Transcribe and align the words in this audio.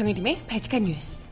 정혜림의 0.00 0.46
발칙한 0.46 0.84
뉴스. 0.84 1.28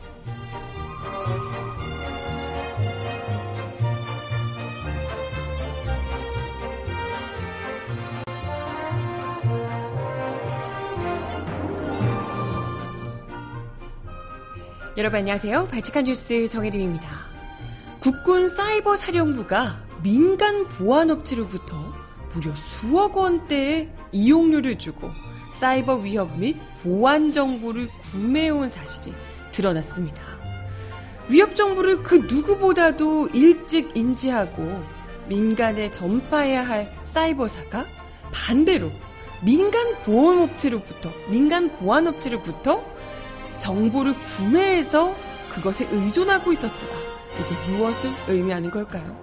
여러분 14.98 15.20
안녕하세요. 15.20 15.68
발칙한 15.68 16.04
뉴스 16.04 16.46
정혜림입니다. 16.48 17.08
국군 18.00 18.50
사이버 18.50 18.98
사령부가 18.98 19.82
민간 20.02 20.68
보안업체로부터 20.68 21.74
무려 22.34 22.54
수억 22.54 23.16
원대의 23.16 23.90
이용료를 24.12 24.76
주고 24.76 25.08
사이버 25.54 25.94
위협 25.96 26.38
및 26.38 26.67
보안 26.82 27.32
정보를 27.32 27.88
구매해온 28.12 28.68
사실이 28.68 29.12
드러났습니다. 29.52 30.22
위협 31.28 31.54
정보를 31.54 32.02
그 32.02 32.14
누구보다도 32.16 33.28
일찍 33.28 33.96
인지하고 33.96 34.82
민간에 35.28 35.90
전파해야 35.90 36.66
할 36.66 36.90
사이버사가 37.04 37.84
반대로 38.32 38.90
민간 39.44 39.94
보안업체로부터 40.04 41.10
민간 41.28 41.70
보안업체로부터 41.76 42.82
정보를 43.58 44.14
구매해서 44.14 45.14
그것에 45.50 45.86
의존하고 45.90 46.52
있었더라. 46.52 46.98
이게 47.38 47.72
무엇을 47.72 48.10
의미하는 48.28 48.70
걸까요? 48.70 49.16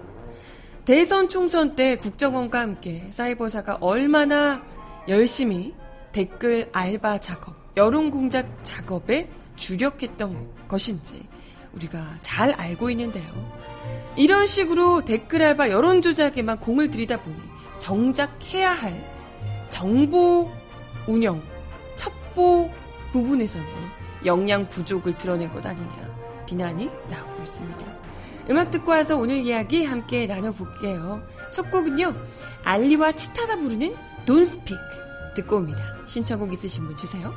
대선 0.84 1.28
총선 1.28 1.74
때 1.74 1.96
국정원과 1.96 2.60
함께 2.60 3.08
사이버사가 3.10 3.78
얼마나 3.80 4.62
열심히 5.08 5.74
댓글 6.16 6.70
알바 6.72 7.20
작업, 7.20 7.54
여론 7.76 8.10
공작 8.10 8.48
작업에 8.62 9.28
주력했던 9.56 10.66
것인지 10.66 11.28
우리가 11.74 12.16
잘 12.22 12.52
알고 12.52 12.88
있는데요. 12.88 13.26
이런 14.16 14.46
식으로 14.46 15.04
댓글 15.04 15.42
알바 15.42 15.68
여론 15.68 16.00
조작에만 16.00 16.60
공을 16.60 16.88
들이다 16.88 17.20
보니 17.20 17.36
정작 17.78 18.32
해야 18.46 18.72
할 18.72 18.98
정보 19.68 20.50
운영, 21.06 21.42
첩보 21.96 22.70
부분에서는 23.12 23.66
역량 24.24 24.70
부족을 24.70 25.18
드러낸 25.18 25.52
것 25.52 25.66
아니냐 25.66 26.44
비난이 26.46 26.88
나오고 27.10 27.42
있습니다. 27.42 27.86
음악 28.48 28.70
듣고 28.70 28.90
와서 28.90 29.18
오늘 29.18 29.36
이야기 29.36 29.84
함께 29.84 30.26
나눠볼게요. 30.26 31.22
첫 31.52 31.70
곡은요, 31.70 32.14
알리와 32.64 33.12
치타가 33.12 33.56
부르는 33.56 33.94
Don't 34.24 34.40
Speak 34.40 35.05
듣고 35.36 35.56
옵니다. 35.56 35.82
신청곡 36.06 36.52
있으신 36.52 36.86
분 36.86 36.96
주세요. 36.96 37.32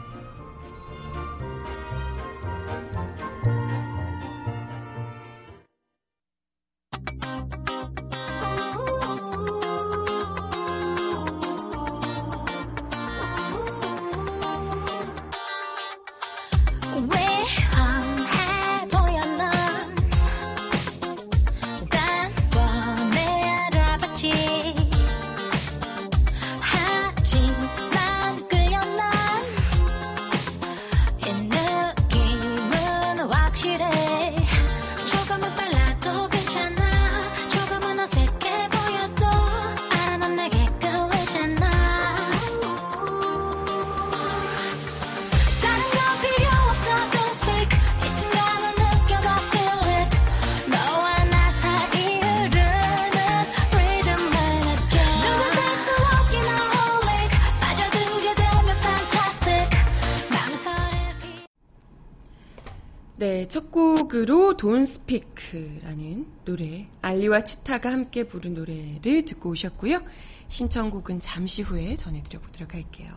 첫 63.49 63.71
곡으로 63.71 64.57
돈 64.57 64.85
스피크라는 64.85 66.27
노래, 66.45 66.87
알리와 67.01 67.43
치타가 67.43 67.91
함께 67.91 68.23
부른 68.23 68.53
노래를 68.53 69.25
듣고 69.25 69.49
오셨고요. 69.49 70.01
신청곡은 70.49 71.19
잠시 71.19 71.63
후에 71.63 71.95
전해드려 71.95 72.39
보도록 72.39 72.75
할게요. 72.75 73.11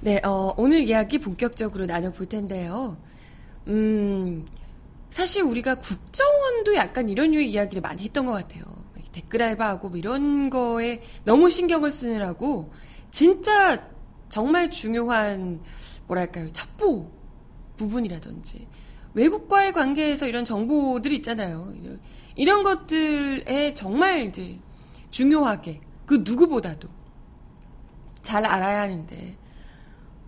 네, 0.00 0.18
어, 0.24 0.54
오늘 0.56 0.80
이야기 0.80 1.18
본격적으로 1.18 1.84
나눠볼 1.84 2.26
텐데요. 2.26 2.96
음, 3.68 4.46
사실 5.10 5.42
우리가 5.42 5.74
국정원도 5.74 6.74
약간 6.76 7.10
이런 7.10 7.30
류의 7.32 7.50
이야기를 7.50 7.82
많이 7.82 8.02
했던 8.02 8.24
것 8.24 8.32
같아요. 8.32 8.64
댓글 9.12 9.42
알바하고 9.42 9.90
뭐 9.90 9.98
이런 9.98 10.48
거에 10.48 11.02
너무 11.24 11.50
신경을 11.50 11.90
쓰느라고 11.90 12.72
진짜 13.10 13.88
정말 14.28 14.70
중요한 14.70 15.60
뭐랄까요 16.08 16.50
첩보 16.52 17.12
부분이라든지 17.76 18.66
외국과의 19.14 19.72
관계에서 19.72 20.26
이런 20.26 20.44
정보들 20.44 21.12
있잖아요. 21.12 21.72
이런 22.36 22.62
것들에 22.62 23.74
정말 23.74 24.26
이제 24.26 24.58
중요하게 25.10 25.80
그 26.06 26.22
누구보다도 26.24 26.88
잘 28.20 28.44
알아야 28.44 28.82
하는데 28.82 29.36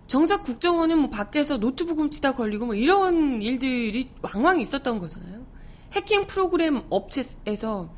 정작 0.07 0.43
국정원은 0.43 0.97
뭐 0.99 1.09
밖에서 1.09 1.57
노트북 1.57 1.97
훔치다 1.97 2.35
걸리고 2.35 2.67
뭐 2.67 2.75
이런 2.75 3.41
일들이 3.41 4.09
왕왕 4.21 4.61
있었던 4.61 4.99
거잖아요. 4.99 5.45
해킹 5.91 6.27
프로그램 6.27 6.83
업체에서 6.89 7.93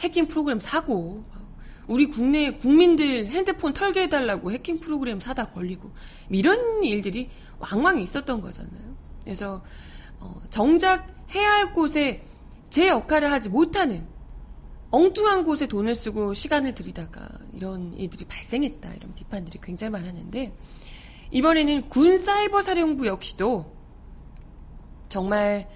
해킹 0.00 0.26
프로그램 0.26 0.58
사고 0.58 1.24
우리 1.86 2.06
국내 2.06 2.52
국민들 2.52 3.28
핸드폰 3.28 3.72
털게 3.72 4.02
해달라고 4.02 4.50
해킹 4.50 4.80
프로그램 4.80 5.20
사다 5.20 5.50
걸리고 5.50 5.90
이런 6.30 6.82
일들이 6.82 7.30
왕왕 7.58 8.00
있었던 8.00 8.40
거잖아요. 8.40 8.96
그래서 9.22 9.62
어, 10.22 10.40
정작 10.50 11.08
해야 11.34 11.52
할 11.52 11.72
곳에 11.72 12.24
제 12.70 12.88
역할을 12.88 13.32
하지 13.32 13.48
못하는 13.48 14.06
엉뚱한 14.90 15.44
곳에 15.44 15.66
돈을 15.66 15.94
쓰고 15.94 16.34
시간을 16.34 16.74
들이다가 16.74 17.28
이런 17.52 17.92
일들이 17.94 18.24
발생했다 18.26 18.92
이런 18.94 19.14
비판들이 19.14 19.58
굉장히 19.62 19.90
많았는데 19.90 20.54
이번에는 21.32 21.88
군 21.88 22.18
사이버 22.18 22.62
사령부 22.62 23.06
역시도 23.06 23.74
정말 25.08 25.68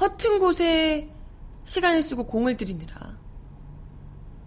허튼 0.00 0.38
곳에 0.38 1.10
시간을 1.64 2.02
쓰고 2.02 2.26
공을 2.26 2.56
들이느라 2.56 3.18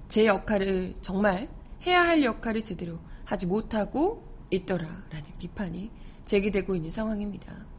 제 0.08 0.26
역할을 0.26 0.96
정말 1.02 1.48
해야 1.86 2.04
할 2.04 2.24
역할을 2.24 2.64
제대로 2.64 3.00
하지 3.26 3.46
못하고 3.46 4.28
있더라라는 4.50 5.24
비판이 5.40 5.92
제기되고 6.26 6.76
있는 6.76 6.92
상황입니다. 6.92 7.71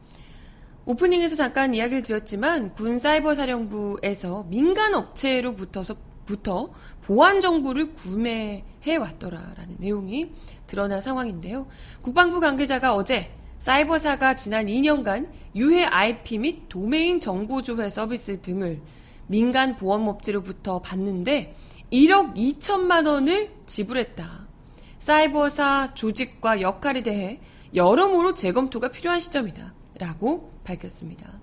오프닝에서 0.85 1.35
잠깐 1.35 1.73
이야기를 1.73 2.01
드렸지만 2.01 2.73
군 2.73 2.99
사이버 2.99 3.35
사령부에서 3.35 4.45
민간 4.49 4.93
업체로부터서 4.93 5.95
부터 6.25 6.71
보안 7.01 7.41
정보를 7.41 7.93
구매해 7.93 8.95
왔더라라는 8.97 9.77
내용이 9.79 10.31
드러난 10.67 10.99
상황인데요. 11.01 11.67
국방부 12.01 12.39
관계자가 12.39 12.95
어제 12.95 13.31
사이버사가 13.59 14.35
지난 14.35 14.65
2년간 14.65 15.29
유해 15.55 15.85
IP 15.85 16.37
및 16.37 16.67
도메인 16.67 17.21
정보 17.21 17.61
조회 17.61 17.89
서비스 17.89 18.41
등을 18.41 18.81
민간 19.27 19.77
보안업체로부터 19.77 20.81
받는데 20.81 21.55
1억 21.91 22.35
2천만 22.35 23.07
원을 23.07 23.51
지불했다. 23.67 24.47
사이버사 24.99 25.93
조직과 25.93 26.61
역할에 26.61 27.03
대해 27.03 27.39
여러모로 27.73 28.33
재검토가 28.33 28.89
필요한 28.89 29.19
시점이다. 29.21 29.73
라고 29.99 30.51
밝혔습니다. 30.63 31.39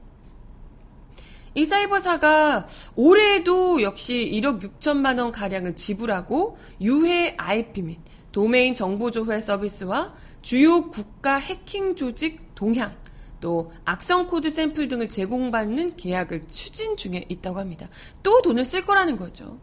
이 1.54 1.64
사이버사가 1.64 2.68
올해도 2.94 3.82
역시 3.82 4.30
1억 4.32 4.62
6천만 4.62 5.18
원 5.18 5.32
가량을 5.32 5.74
지불하고 5.74 6.58
유해 6.80 7.34
IP 7.36 7.82
및 7.82 7.98
도메인 8.30 8.74
정보 8.74 9.10
조회 9.10 9.40
서비스와 9.40 10.14
주요 10.42 10.90
국가 10.90 11.36
해킹 11.36 11.96
조직 11.96 12.54
동향 12.54 12.94
또 13.40 13.72
악성 13.84 14.28
코드 14.28 14.50
샘플 14.50 14.86
등을 14.86 15.08
제공받는 15.08 15.96
계약을 15.96 16.46
추진 16.48 16.96
중에 16.96 17.24
있다고 17.28 17.58
합니다. 17.58 17.88
또 18.22 18.42
돈을 18.42 18.64
쓸 18.64 18.84
거라는 18.84 19.16
거죠. 19.16 19.58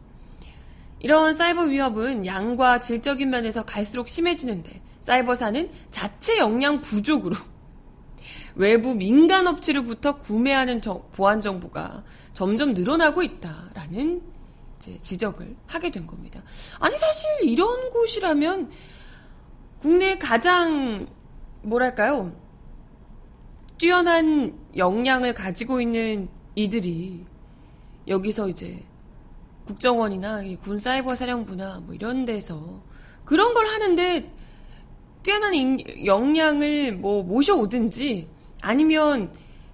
이런 1.00 1.34
사이버 1.34 1.62
위협은 1.62 2.26
양과 2.26 2.80
질적인 2.80 3.30
면에서 3.30 3.64
갈수록 3.64 4.08
심해지는데 4.08 4.82
사이버사는 5.00 5.70
자체 5.90 6.38
역량 6.38 6.80
부족으로 6.80 7.36
외부 8.58 8.92
민간 8.92 9.46
업체로부터 9.46 10.18
구매하는 10.18 10.80
정, 10.80 11.02
보안 11.12 11.40
정보가 11.40 12.02
점점 12.32 12.74
늘어나고 12.74 13.22
있다라는 13.22 14.20
지적을 15.00 15.56
하게 15.66 15.90
된 15.90 16.06
겁니다. 16.06 16.42
아니 16.80 16.96
사실 16.98 17.28
이런 17.44 17.88
곳이라면 17.90 18.70
국내 19.78 20.18
가장 20.18 21.06
뭐랄까요 21.62 22.32
뛰어난 23.78 24.58
역량을 24.76 25.34
가지고 25.34 25.80
있는 25.80 26.28
이들이 26.56 27.24
여기서 28.08 28.48
이제 28.48 28.82
국정원이나 29.66 30.42
군 30.60 30.80
사이버 30.80 31.14
사령부나 31.14 31.82
뭐 31.86 31.94
이런 31.94 32.24
데서 32.24 32.82
그런 33.24 33.54
걸 33.54 33.68
하는데 33.68 34.32
뛰어난 35.22 35.54
역량을 36.04 36.94
뭐 36.94 37.22
모셔오든지 37.22 38.37
아니면 38.60 39.32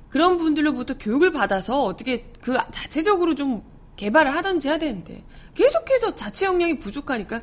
그런 0.09 0.37
분들로부터 0.37 0.97
교육을 0.99 1.33
받아서 1.33 1.85
어떻게 1.85 2.31
그 2.41 2.57
자체적으로 2.71 3.35
좀 3.35 3.63
개발을 3.97 4.35
하든지 4.37 4.69
해야 4.69 4.79
되는데 4.79 5.25
계속해서 5.55 6.15
자체 6.15 6.47
역량이 6.47 6.79
부족하니까 6.79 7.43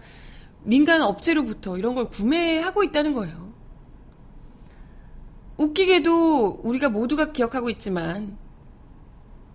민간 0.64 1.02
업체로부터 1.02 1.78
이런 1.78 1.96
걸 1.96 2.06
구매하고 2.08 2.84
있다는 2.84 3.14
거예요. 3.14 3.52
웃기게도 5.58 6.62
우리가 6.64 6.90
모두가 6.90 7.32
기억하고 7.32 7.70
있지만 7.70 8.38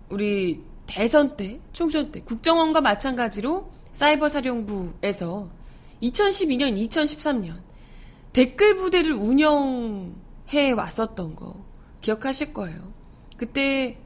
우리 0.09 0.63
대선 0.85 1.35
때, 1.35 1.59
총선 1.73 2.11
때 2.11 2.21
국정원과 2.21 2.81
마찬가지로 2.81 3.71
사이버 3.91 4.29
사령부에서 4.29 5.49
2012년, 6.01 6.87
2013년 6.87 7.61
댓글 8.31 8.75
부대를 8.75 9.13
운영해 9.13 10.71
왔었던 10.75 11.35
거 11.35 11.66
기억하실 12.01 12.53
거예요. 12.53 12.93
그때 13.37 13.97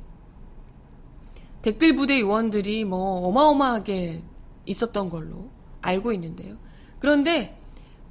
댓글 1.61 1.95
부대 1.95 2.19
요원들이 2.19 2.85
뭐 2.85 3.27
어마어마하게 3.27 4.23
있었던 4.65 5.09
걸로 5.09 5.49
알고 5.81 6.11
있는데요. 6.13 6.57
그런데 6.99 7.59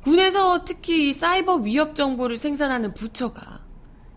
군에서 0.03 0.65
특히 0.65 1.13
사이버 1.13 1.57
위협 1.57 1.95
정보를 1.95 2.37
생산하는 2.37 2.95
부처가 2.95 3.61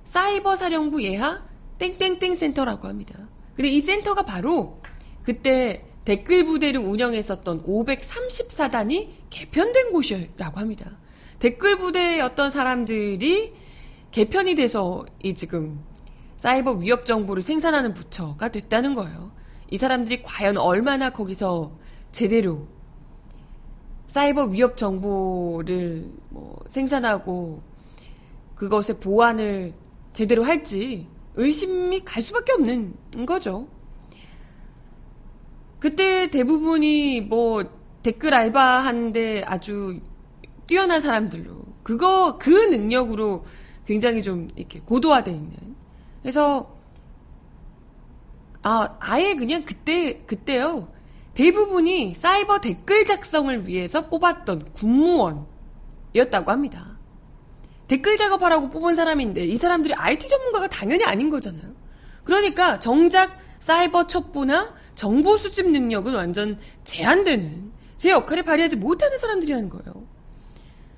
사이버 0.04 0.56
사령부 0.56 1.04
예하 1.04 1.44
땡땡땡 1.78 2.36
센터라고 2.36 2.88
합니다. 2.88 3.28
근데 3.56 3.70
이 3.70 3.80
센터가 3.80 4.24
바로 4.24 4.82
그때 5.24 5.86
댓글 6.06 6.46
부대를 6.46 6.82
운영했었던 6.82 7.64
534단이 7.64 9.10
개편된 9.30 9.92
곳이라고 9.92 10.60
합니다. 10.60 10.98
댓글 11.40 11.78
부대의 11.78 12.22
어떤 12.22 12.50
사람들이 12.50 13.54
개편이 14.14 14.54
돼서 14.54 15.04
이 15.24 15.34
지금 15.34 15.84
사이버 16.38 16.74
위협 16.74 17.06
정보를 17.08 17.42
생산하는 17.42 17.96
부처가 17.96 18.50
됐다는 18.50 18.94
거예요. 18.94 19.32
이 19.72 19.78
사람들이 19.78 20.22
과연 20.22 20.58
얼마나 20.58 21.10
거기서 21.10 21.72
제대로 22.12 22.68
사이버 24.06 24.44
위협 24.44 24.78
정보를 24.78 26.12
뭐 26.30 26.60
생산하고 26.70 27.64
그것의 28.54 29.00
보안을 29.00 29.74
제대로 30.14 30.44
할지 30.44 31.08
의심이 31.34 32.02
갈 32.02 32.22
수밖에 32.22 32.52
없는 32.52 32.94
거죠. 33.26 33.68
그때 35.80 36.30
대부분이 36.30 37.22
뭐 37.22 37.64
댓글 38.04 38.36
알바하는데 38.36 39.44
아주 39.48 40.00
뛰어난 40.68 41.02
사람들로 41.02 41.64
그거 41.82 42.38
그 42.38 42.52
능력으로 42.52 43.44
굉장히 43.86 44.22
좀 44.24 44.48
이렇게 44.56 44.80
고도화돼 44.80 45.32
있는 45.32 45.76
그래서 46.22 46.78
아 48.62 48.96
아예 49.00 49.36
그냥 49.36 49.64
그때 49.66 50.22
그때요 50.26 50.88
대부분이 51.34 52.14
사이버 52.14 52.60
댓글 52.60 53.06
작성을 53.06 53.68
위해서 53.68 54.08
뽑았던 54.08 54.72
군무원이었다고 54.74 56.52
합니다. 56.52 56.98
댓글 57.88 58.18
작업하라고 58.18 58.70
뽑은 58.70 58.96
사람인데 58.96 59.46
이 59.46 59.58
사람들이 59.58 59.94
IT 59.96 60.28
전문가가 60.28 60.68
당연히 60.68 61.04
아닌 61.04 61.30
거잖아요. 61.30 61.74
그러니까 62.24 62.80
정작 62.80 63.38
사이버 63.60 64.08
첩보나 64.08 64.76
정보 64.96 65.38
수집 65.38 65.70
능력은 65.70 66.14
완전 66.14 66.60
제한되는 66.86 67.72
제 67.98 68.12
역할을 68.12 68.44
발휘하지 68.44 68.76
못하는 68.76 69.18
사람들이라는 69.18 69.70
거예요. 69.70 70.08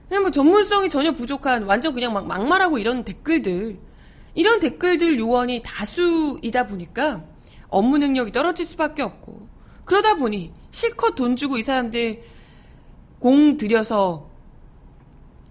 그냥 0.07 0.23
뭐 0.23 0.31
전문성이 0.31 0.89
전혀 0.89 1.13
부족한 1.13 1.63
완전 1.63 1.93
그냥 1.93 2.13
막 2.13 2.27
막말하고 2.27 2.77
이런 2.77 3.03
댓글들 3.03 3.79
이런 4.35 4.59
댓글들 4.59 5.17
요원이 5.17 5.63
다수이다 5.63 6.67
보니까 6.67 7.23
업무 7.69 7.97
능력이 7.97 8.31
떨어질 8.31 8.65
수밖에 8.65 9.01
없고 9.01 9.47
그러다 9.85 10.15
보니 10.15 10.53
실컷 10.71 11.15
돈 11.15 11.35
주고 11.35 11.57
이 11.57 11.63
사람들 11.63 12.23
공 13.19 13.57
들여서 13.57 14.29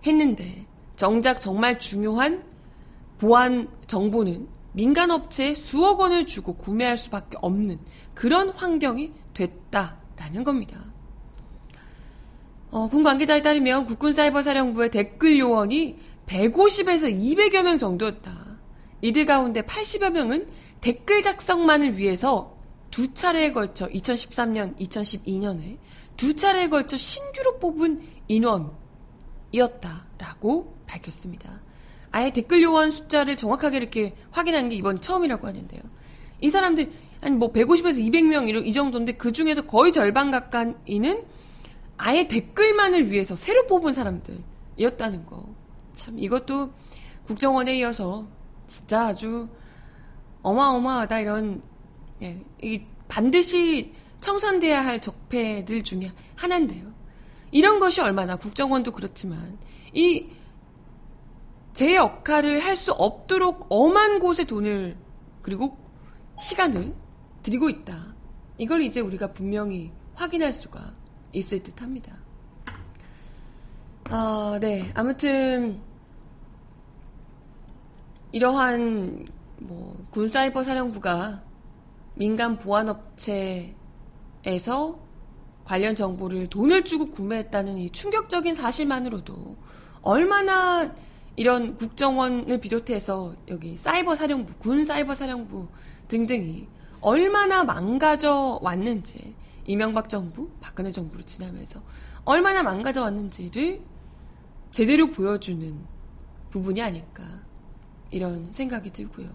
했는데 0.06 0.66
정작 0.96 1.40
정말 1.40 1.78
중요한 1.78 2.44
보안 3.18 3.68
정보는 3.86 4.48
민간 4.72 5.10
업체에 5.10 5.54
수억 5.54 6.00
원을 6.00 6.26
주고 6.26 6.54
구매할 6.54 6.98
수밖에 6.98 7.38
없는 7.40 7.78
그런 8.14 8.50
환경이 8.50 9.12
됐다라는 9.32 10.44
겁니다. 10.44 10.93
어, 12.74 12.88
군 12.88 13.04
관계자에 13.04 13.40
따르면 13.40 13.84
국군 13.84 14.12
사이버 14.12 14.42
사령부의 14.42 14.90
댓글 14.90 15.38
요원이 15.38 15.96
150에서 16.26 17.04
200여 17.08 17.62
명 17.62 17.78
정도였다. 17.78 18.58
이들 19.00 19.26
가운데 19.26 19.62
80여 19.62 20.10
명은 20.10 20.48
댓글 20.80 21.22
작성만을 21.22 21.96
위해서 21.96 22.58
두 22.90 23.14
차례에 23.14 23.52
걸쳐 23.52 23.86
2013년, 23.90 24.76
2012년에 24.76 25.78
두 26.16 26.34
차례에 26.34 26.68
걸쳐 26.68 26.96
신규로 26.96 27.60
뽑은 27.60 28.02
인원이었다라고 29.52 30.74
밝혔습니다. 30.88 31.60
아예 32.10 32.32
댓글 32.32 32.60
요원 32.60 32.90
숫자를 32.90 33.36
정확하게 33.36 33.76
이렇게 33.76 34.16
확인한 34.32 34.68
게 34.68 34.74
이번 34.74 35.00
처음이라고 35.00 35.46
하는데요. 35.46 35.80
이 36.40 36.50
사람들 36.50 36.90
한 37.20 37.38
뭐 37.38 37.52
150에서 37.52 38.04
200명 38.10 38.66
이 38.66 38.72
정도인데 38.72 39.12
그 39.12 39.30
중에서 39.32 39.62
거의 39.62 39.92
절반 39.92 40.32
가까이는 40.32 41.24
아예 41.96 42.26
댓글만을 42.28 43.10
위해서 43.10 43.36
새로 43.36 43.66
뽑은 43.66 43.92
사람들이었다는 43.92 45.26
거. 45.26 45.44
참 45.94 46.18
이것도 46.18 46.72
국정원에 47.26 47.78
이어서 47.78 48.26
진짜 48.66 49.06
아주 49.06 49.48
어마어마하다 50.42 51.20
이런 51.20 51.62
예, 52.22 52.42
이 52.62 52.82
반드시 53.08 53.92
청산돼야 54.20 54.84
할 54.84 55.00
적폐들 55.00 55.84
중에 55.84 56.12
하나인데요. 56.36 56.92
이런 57.50 57.78
것이 57.78 58.00
얼마나 58.00 58.36
국정원도 58.36 58.92
그렇지만 58.92 59.58
이 59.92 60.28
제 61.74 61.96
역할을 61.96 62.60
할 62.60 62.76
수 62.76 62.92
없도록 62.92 63.66
엄한 63.68 64.20
곳에 64.20 64.44
돈을 64.44 64.96
그리고 65.42 65.76
시간을 66.40 66.94
들이고 67.42 67.68
있다. 67.68 68.14
이걸 68.58 68.82
이제 68.82 69.00
우리가 69.00 69.32
분명히 69.32 69.90
확인할 70.14 70.52
수가 70.52 70.94
있을 71.34 71.62
듯 71.62 71.82
합니다. 71.82 72.16
아, 74.10 74.58
네. 74.60 74.90
아무튼 74.94 75.80
이러한 78.32 79.26
뭐 79.58 80.06
군사이버 80.10 80.64
사령부가 80.64 81.42
민간 82.14 82.58
보안업체에서 82.58 83.74
관련 85.64 85.94
정보를 85.94 86.48
돈을 86.48 86.84
주고 86.84 87.10
구매했다는 87.10 87.78
이 87.78 87.90
충격적인 87.90 88.54
사실만으로도 88.54 89.56
얼마나 90.02 90.94
이런 91.36 91.76
국정원을 91.76 92.60
비롯해서 92.60 93.34
여기 93.48 93.76
사이버 93.76 94.14
사령부, 94.14 94.54
군 94.58 94.84
사이버 94.84 95.14
사령부 95.14 95.66
등등이 96.08 96.68
얼마나 97.00 97.64
망가져 97.64 98.58
왔는지 98.62 99.34
이명박 99.66 100.08
정부, 100.08 100.50
박근혜 100.60 100.90
정부로 100.90 101.22
지나면서 101.22 101.82
얼마나 102.24 102.62
망가져 102.62 103.02
왔는지를 103.02 103.82
제대로 104.70 105.10
보여주는 105.10 105.78
부분이 106.50 106.82
아닐까 106.82 107.24
이런 108.10 108.52
생각이 108.52 108.92
들고요. 108.92 109.28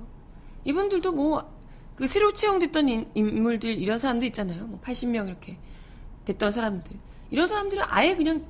이분들도 0.65 1.12
뭐 1.12 1.59
그 2.00 2.07
새로 2.07 2.31
채용됐던 2.31 3.12
인물들 3.13 3.77
이런 3.77 4.00
사람들 4.00 4.25
있잖아요. 4.29 4.67
뭐 4.67 4.79
80명 4.79 5.27
이렇게 5.27 5.57
됐던 6.24 6.53
사람들. 6.53 6.95
이런 7.29 7.45
사람들은 7.45 7.83
아예 7.88 8.15
그냥 8.15 8.45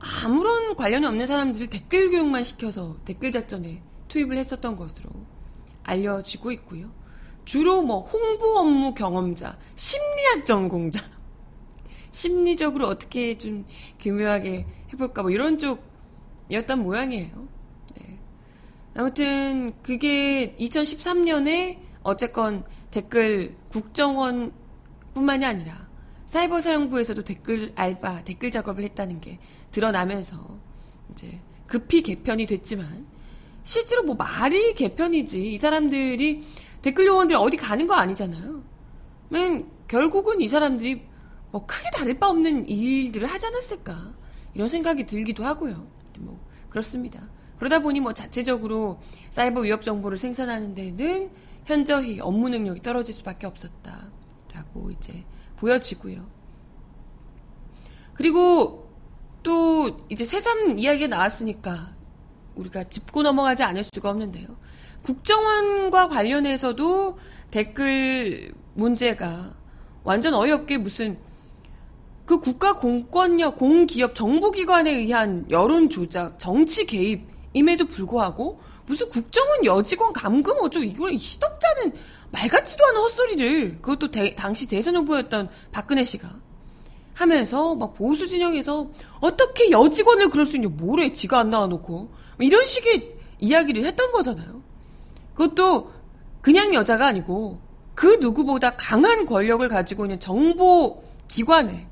아무런 0.00 0.74
관련이 0.74 1.06
없는 1.06 1.28
사람들을 1.28 1.68
댓글 1.68 2.10
교육만 2.10 2.42
시켜서 2.42 2.96
댓글 3.04 3.30
작전에 3.30 3.80
투입을 4.08 4.36
했었던 4.36 4.74
것으로 4.74 5.10
알려지고 5.84 6.50
있고요. 6.50 6.90
주로 7.44 7.82
뭐 7.82 8.00
홍보 8.00 8.58
업무 8.58 8.94
경험자, 8.94 9.58
심리학 9.74 10.46
전공자, 10.46 11.02
심리적으로 12.12 12.88
어떻게 12.88 13.36
좀 13.38 13.64
교묘하게 14.00 14.66
해볼까 14.92 15.22
뭐 15.22 15.30
이런 15.30 15.58
쪽이었던 15.58 16.82
모양이에요. 16.82 17.52
아무튼 18.94 19.72
그게 19.82 20.54
2013년에 20.58 21.78
어쨌건 22.02 22.64
댓글 22.90 23.54
국정원 23.70 24.52
뿐만이 25.14 25.44
아니라 25.44 25.88
사이버 26.26 26.60
사령부에서도 26.60 27.24
댓글 27.24 27.72
알바, 27.74 28.24
댓글 28.24 28.50
작업을 28.50 28.84
했다는 28.84 29.20
게 29.20 29.38
드러나면서 29.70 30.58
이제 31.12 31.40
급히 31.66 32.02
개편이 32.02 32.46
됐지만 32.46 33.06
실제로 33.64 34.02
뭐 34.02 34.14
말이 34.14 34.74
개편이지 34.74 35.54
이 35.54 35.58
사람들이 35.58 36.42
댓글 36.82 37.06
요원들이 37.06 37.36
어디 37.36 37.56
가는 37.56 37.86
거 37.86 37.94
아니잖아요. 37.94 38.62
맨 39.28 39.70
결국은 39.88 40.40
이 40.40 40.48
사람들이 40.48 41.06
뭐 41.50 41.64
크게 41.66 41.90
다를 41.90 42.18
바 42.18 42.28
없는 42.28 42.66
일들을 42.66 43.26
하지 43.26 43.46
않았을까 43.46 44.12
이런 44.54 44.68
생각이 44.68 45.06
들기도 45.06 45.44
하고요. 45.44 45.86
뭐 46.20 46.38
그렇습니다. 46.68 47.28
그러다 47.58 47.78
보니 47.78 48.00
뭐 48.00 48.12
자체적으로 48.12 49.00
사이버 49.30 49.60
위협 49.60 49.82
정보를 49.82 50.18
생산하는 50.18 50.74
데는 50.74 51.30
현저히 51.64 52.18
업무 52.18 52.48
능력이 52.48 52.82
떨어질 52.82 53.14
수밖에 53.14 53.46
없었다라고 53.46 54.90
이제 54.90 55.24
보여지고요. 55.56 56.26
그리고 58.14 58.90
또 59.42 60.06
이제 60.08 60.24
새삼 60.24 60.78
이야기가 60.78 61.06
나왔으니까 61.06 61.94
우리가 62.56 62.84
짚고 62.84 63.22
넘어가지 63.22 63.62
않을 63.62 63.84
수가 63.84 64.10
없는데요. 64.10 64.48
국정원과 65.02 66.08
관련해서도 66.08 67.18
댓글 67.50 68.52
문제가 68.74 69.52
완전 70.04 70.34
어이없게 70.34 70.78
무슨 70.78 71.18
그 72.24 72.40
국가 72.40 72.78
공권력, 72.78 73.56
공기업, 73.56 74.14
정보기관에 74.14 74.90
의한 74.90 75.44
여론 75.50 75.90
조작, 75.90 76.38
정치 76.38 76.86
개입임에도 76.86 77.86
불구하고 77.86 78.60
무슨 78.86 79.08
국정원 79.08 79.64
여직원 79.64 80.12
감금 80.12 80.56
어쩌고 80.60 80.84
이걸 80.84 81.18
시덥잖은 81.18 81.92
말 82.30 82.48
같지도 82.48 82.84
않은 82.86 83.00
헛소리를 83.00 83.78
그것도 83.82 84.10
대, 84.10 84.34
당시 84.34 84.66
대선 84.66 84.96
후보였던 84.96 85.50
박근혜 85.70 86.04
씨가 86.04 86.34
하면서 87.14 87.74
막 87.74 87.94
보수 87.94 88.26
진영에서 88.26 88.88
어떻게 89.20 89.70
여직원을 89.70 90.30
그럴 90.30 90.46
수 90.46 90.56
있냐 90.56 90.68
뭐래 90.68 91.12
지가 91.12 91.40
안 91.40 91.50
나와놓고 91.50 92.10
이런 92.40 92.64
식의 92.64 93.14
이야기를 93.38 93.84
했던 93.84 94.10
거잖아요. 94.12 94.61
그것도 95.34 95.92
그냥 96.40 96.74
여자가 96.74 97.06
아니고 97.06 97.60
그 97.94 98.18
누구보다 98.20 98.76
강한 98.76 99.26
권력을 99.26 99.66
가지고 99.68 100.06
있는 100.06 100.18
정보 100.18 101.04
기관의 101.28 101.86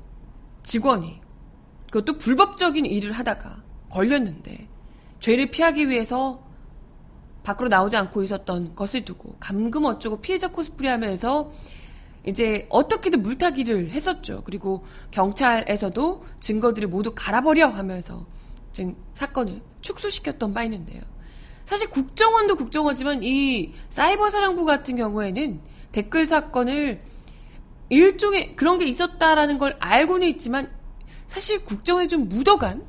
직원이 0.63 1.21
그것도 1.87 2.17
불법적인 2.17 2.85
일을 2.85 3.11
하다가 3.11 3.63
걸렸는데 3.89 4.67
죄를 5.19 5.51
피하기 5.51 5.89
위해서 5.89 6.43
밖으로 7.43 7.69
나오지 7.69 7.97
않고 7.97 8.23
있었던 8.23 8.75
것을 8.75 9.03
두고 9.05 9.35
감금 9.39 9.85
어쩌고 9.85 10.21
피해자 10.21 10.49
코스프레 10.49 10.89
하면서 10.89 11.51
이제 12.25 12.67
어떻게든 12.69 13.23
물타기를 13.23 13.91
했었죠. 13.91 14.43
그리고 14.45 14.85
경찰에서도 15.09 16.25
증거들을 16.39 16.87
모두 16.87 17.13
갈아버려 17.15 17.67
하면서 17.67 18.25
지금 18.71 18.95
사건을 19.15 19.61
축소시켰던 19.81 20.53
바 20.53 20.63
있는데요. 20.63 21.01
사실 21.71 21.89
국정원도 21.89 22.57
국정원지만 22.57 23.23
이 23.23 23.71
사이버 23.87 24.29
사령부 24.29 24.65
같은 24.65 24.97
경우에는 24.97 25.61
댓글 25.93 26.25
사건을 26.25 27.01
일종의 27.87 28.57
그런 28.57 28.77
게 28.77 28.85
있었다라는 28.87 29.57
걸 29.57 29.77
알고는 29.79 30.27
있지만 30.27 30.69
사실 31.27 31.63
국정원에 31.63 32.07
좀 32.07 32.27
묻어간 32.27 32.85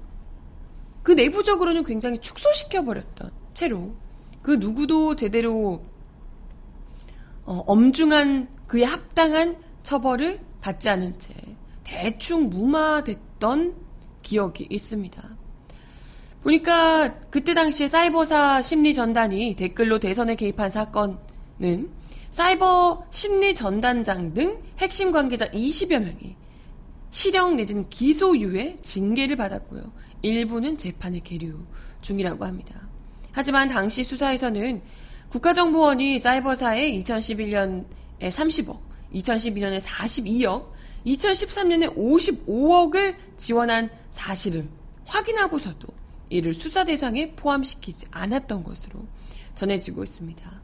그 1.04 1.12
내부적으로는 1.12 1.84
굉장히 1.84 2.18
축소시켜버렸던 2.18 3.30
채로 3.54 3.94
그 4.42 4.50
누구도 4.50 5.14
제대로 5.14 5.84
어, 7.44 7.62
엄중한 7.64 8.48
그에 8.66 8.82
합당한 8.82 9.58
처벌을 9.84 10.40
받지 10.60 10.88
않은 10.88 11.20
채 11.20 11.32
대충 11.84 12.50
무마됐던 12.50 13.76
기억이 14.22 14.66
있습니다. 14.68 15.31
보니까 16.42 17.14
그때 17.30 17.54
당시에 17.54 17.88
사이버사 17.88 18.62
심리 18.62 18.94
전단이 18.94 19.54
댓글로 19.56 19.98
대선에 19.98 20.34
개입한 20.34 20.70
사건은 20.70 21.90
사이버 22.30 23.06
심리 23.10 23.54
전단장 23.54 24.34
등 24.34 24.58
핵심 24.78 25.12
관계자 25.12 25.46
20여 25.46 26.00
명이 26.00 26.36
실형 27.10 27.56
내지는 27.56 27.88
기소유예 27.90 28.78
징계를 28.82 29.36
받았고요. 29.36 29.82
일부는 30.22 30.78
재판에 30.78 31.20
계류 31.20 31.58
중이라고 32.00 32.44
합니다. 32.44 32.88
하지만 33.32 33.68
당시 33.68 34.02
수사에서는 34.02 34.82
국가정보원이 35.28 36.18
사이버사에 36.18 36.92
2011년에 36.98 37.84
30억, 38.20 38.78
2012년에 39.14 39.80
42억, 39.80 40.70
2013년에 41.06 41.96
55억을 41.96 43.14
지원한 43.36 43.90
사실을 44.10 44.66
확인하고서도 45.04 46.01
이를 46.32 46.54
수사 46.54 46.84
대상에 46.84 47.32
포함시키지 47.32 48.06
않았던 48.10 48.64
것으로 48.64 49.06
전해지고 49.54 50.02
있습니다. 50.02 50.62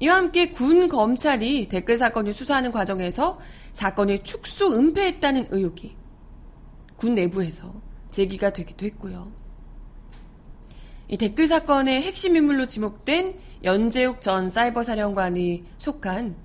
이와 0.00 0.16
함께 0.16 0.50
군 0.50 0.88
검찰이 0.88 1.68
댓글 1.68 1.96
사건을 1.96 2.34
수사하는 2.34 2.70
과정에서 2.70 3.40
사건을 3.72 4.22
축소 4.22 4.74
은폐했다는 4.74 5.48
의혹이 5.50 5.96
군 6.96 7.14
내부에서 7.14 7.72
제기가 8.10 8.52
되기도 8.52 8.84
했고요. 8.86 9.32
이 11.08 11.16
댓글 11.16 11.48
사건의 11.48 12.02
핵심 12.02 12.36
인물로 12.36 12.66
지목된 12.66 13.38
연재욱 13.64 14.20
전 14.20 14.50
사이버 14.50 14.82
사령관이 14.82 15.64
속한 15.78 16.36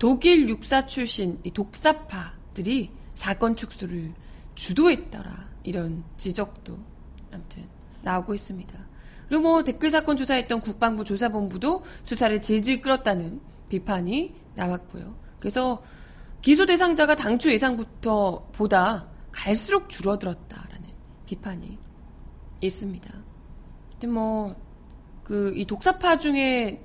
독일 0.00 0.48
육사 0.48 0.86
출신 0.86 1.38
이 1.44 1.52
독사파들이 1.52 2.90
사건 3.14 3.54
축소를 3.54 4.12
주도했더라 4.56 5.48
이런 5.62 6.02
지적도 6.18 6.78
아무튼 7.30 7.71
나오고 8.02 8.34
있습니다. 8.34 8.78
그리고 9.28 9.42
뭐 9.42 9.64
댓글 9.64 9.90
사건 9.90 10.16
조사했던 10.16 10.60
국방부 10.60 11.04
조사본부도 11.04 11.84
수사를 12.04 12.40
질질 12.40 12.80
끌었다는 12.80 13.40
비판이 13.68 14.34
나왔고요. 14.54 15.14
그래서 15.38 15.82
기소 16.42 16.66
대상자가 16.66 17.14
당초 17.14 17.50
예상부터 17.50 18.48
보다 18.52 19.06
갈수록 19.30 19.88
줄어들었다라는 19.88 20.90
비판이 21.24 21.78
있습니다. 22.60 23.14
근데 23.92 24.06
뭐, 24.06 24.54
그, 25.24 25.52
이 25.56 25.64
독사파 25.64 26.18
중에 26.18 26.84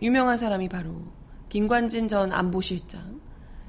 유명한 0.00 0.36
사람이 0.36 0.68
바로 0.68 1.02
김관진 1.48 2.08
전 2.08 2.30
안보실장, 2.30 3.20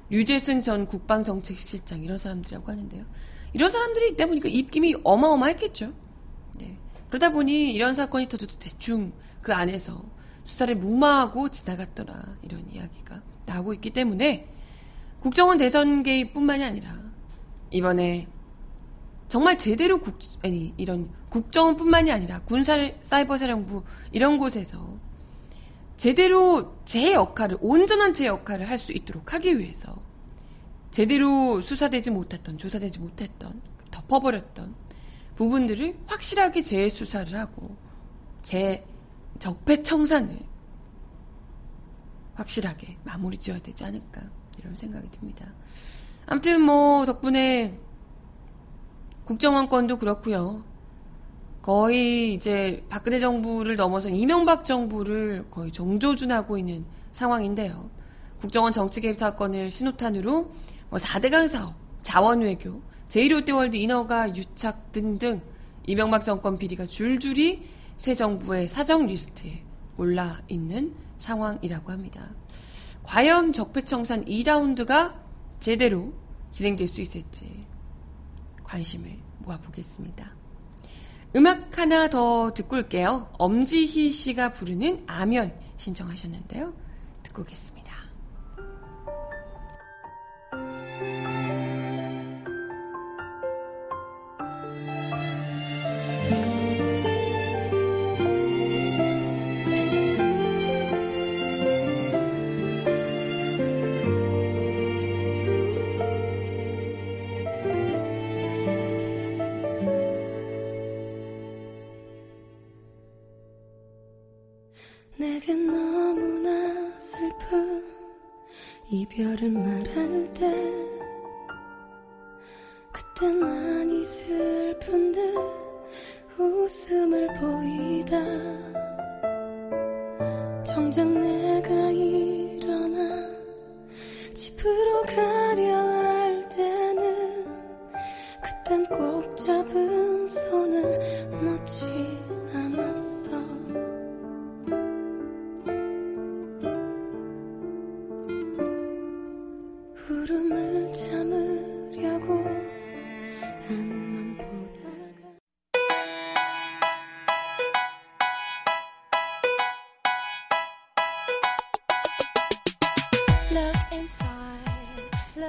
류재승 0.09 0.61
전 0.61 0.85
국방정책실장 0.85 2.03
이런 2.03 2.17
사람들이라고 2.17 2.71
하는데요. 2.71 3.05
이런 3.53 3.69
사람들이 3.69 4.09
있다 4.11 4.25
보니까 4.27 4.49
입김이 4.49 4.95
어마어마했겠죠. 5.03 5.93
네. 6.57 6.77
그러다 7.09 7.31
보니 7.31 7.71
이런 7.73 7.95
사건이 7.95 8.27
터져도 8.27 8.57
대충 8.59 9.13
그 9.41 9.53
안에서 9.53 10.03
수사를 10.43 10.75
무마하고 10.75 11.49
지나갔더라 11.49 12.37
이런 12.41 12.69
이야기가 12.71 13.21
나오고 13.45 13.73
있기 13.75 13.91
때문에 13.91 14.47
국정원 15.19 15.57
대선 15.57 16.03
개입뿐만이 16.03 16.63
아니라 16.63 16.97
이번에 17.71 18.27
정말 19.27 19.57
제대로 19.59 19.99
국, 19.99 20.17
아니, 20.43 20.73
이런 20.77 21.11
국정원뿐만이 21.29 22.11
아니라 22.11 22.41
군사 22.41 22.75
사이버 23.01 23.37
사령부 23.37 23.83
이런 24.11 24.39
곳에서 24.39 24.97
제대로 25.97 26.77
제 26.85 27.13
역할을, 27.13 27.57
온전한 27.61 28.13
제 28.13 28.25
역할을 28.25 28.67
할 28.69 28.77
수 28.77 28.91
있도록 28.93 29.33
하기 29.33 29.59
위해서 29.59 30.01
제대로 30.91 31.61
수사되지 31.61 32.09
못했던, 32.09 32.57
조사되지 32.57 32.99
못했던, 32.99 33.61
덮어버렸던 33.91 34.73
부분들을 35.39 35.95
확실하게 36.05 36.61
재수사를 36.61 37.33
하고 37.39 37.73
재 38.41 38.83
적폐 39.39 39.81
청산을 39.81 40.37
확실하게 42.35 42.97
마무리 43.05 43.37
지어야 43.37 43.57
되지 43.59 43.85
않을까 43.85 44.21
이런 44.57 44.75
생각이 44.75 45.09
듭니다. 45.11 45.45
아무튼 46.25 46.61
뭐 46.61 47.05
덕분에 47.05 47.79
국정원권도 49.23 49.99
그렇고요. 49.99 50.65
거의 51.61 52.33
이제 52.33 52.83
박근혜 52.89 53.17
정부를 53.17 53.77
넘어서 53.77 54.09
이명박 54.09 54.65
정부를 54.65 55.45
거의 55.49 55.71
종조준하고 55.71 56.57
있는 56.57 56.85
상황인데요. 57.13 57.89
국정원 58.41 58.73
정치 58.73 58.99
개입 58.99 59.15
사건을 59.15 59.71
신호탄으로 59.71 60.51
뭐 60.89 60.99
4대강 60.99 61.47
사업, 61.47 61.75
자원외교, 62.03 62.81
제1롯데월드 63.09 63.75
인허가 63.75 64.33
유착 64.35 64.91
등등 64.91 65.41
이명박 65.85 66.23
정권 66.23 66.57
비리가 66.57 66.85
줄줄이 66.85 67.63
새 67.97 68.13
정부의 68.13 68.67
사정 68.67 69.07
리스트에 69.07 69.63
올라 69.97 70.39
있는 70.47 70.93
상황이라고 71.17 71.91
합니다. 71.91 72.29
과연 73.03 73.51
적폐청산 73.53 74.25
2라운드가 74.25 75.15
제대로 75.59 76.13
진행될 76.51 76.87
수 76.87 77.01
있을지 77.01 77.59
관심을 78.63 79.17
모아보겠습니다. 79.39 80.31
음악 81.35 81.77
하나 81.77 82.09
더 82.09 82.53
듣고 82.53 82.77
올게요. 82.77 83.29
엄지희 83.37 84.11
씨가 84.11 84.51
부르는 84.51 85.03
아면 85.07 85.53
신청하셨는데요. 85.77 86.73
듣고 87.23 87.41
오겠습니다. 87.41 87.78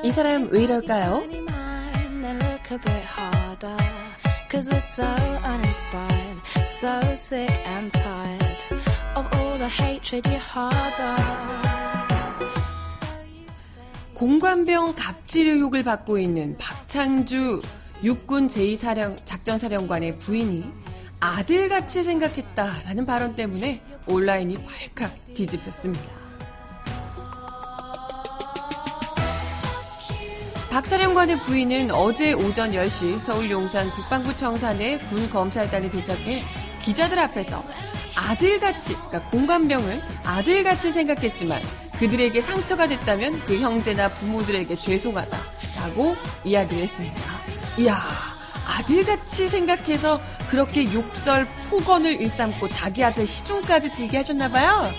이 0.02 0.10
사람 0.10 0.48
왜 0.50 0.64
이럴까요? 0.64 1.22
공관병 14.14 14.94
갑질 14.96 15.48
의혹을 15.48 15.82
받고 15.82 16.18
있는 16.18 16.56
박창주 16.58 17.62
육군 18.02 18.48
제2사령 18.48 19.16
작전사령관의 19.24 20.18
부인이 20.18 20.64
아들같이 21.20 22.02
생각했다라는 22.02 23.06
발언 23.06 23.36
때문에 23.36 23.82
온라인이 24.06 24.56
발칵 24.64 25.34
뒤집혔습니다. 25.34 26.19
박 30.70 30.86
사령관의 30.86 31.40
부인은 31.40 31.90
어제 31.90 32.32
오전 32.32 32.70
10시 32.70 33.18
서울 33.20 33.50
용산 33.50 33.90
국방부 33.90 34.34
청 34.36 34.56
산에 34.56 34.98
군 34.98 35.28
검찰단이 35.28 35.90
도착해 35.90 36.44
기자들 36.80 37.18
앞에서 37.18 37.64
아들같이, 38.14 38.94
그러니까 38.94 39.20
공관병을 39.30 40.00
아들같이 40.24 40.92
생각했지만 40.92 41.60
그들에게 41.98 42.40
상처가 42.40 42.86
됐다면 42.86 43.44
그 43.46 43.58
형제나 43.58 44.08
부모들에게 44.10 44.76
죄송하다라고 44.76 46.16
이야기를 46.44 46.84
했습니다. 46.84 47.20
이야, 47.76 48.00
아들같이 48.64 49.48
생각해서 49.48 50.20
그렇게 50.48 50.84
욕설, 50.94 51.46
폭언을 51.68 52.20
일삼고 52.20 52.68
자기 52.68 53.02
아들 53.02 53.26
시중까지 53.26 53.90
들게 53.90 54.18
하셨나봐요. 54.18 54.92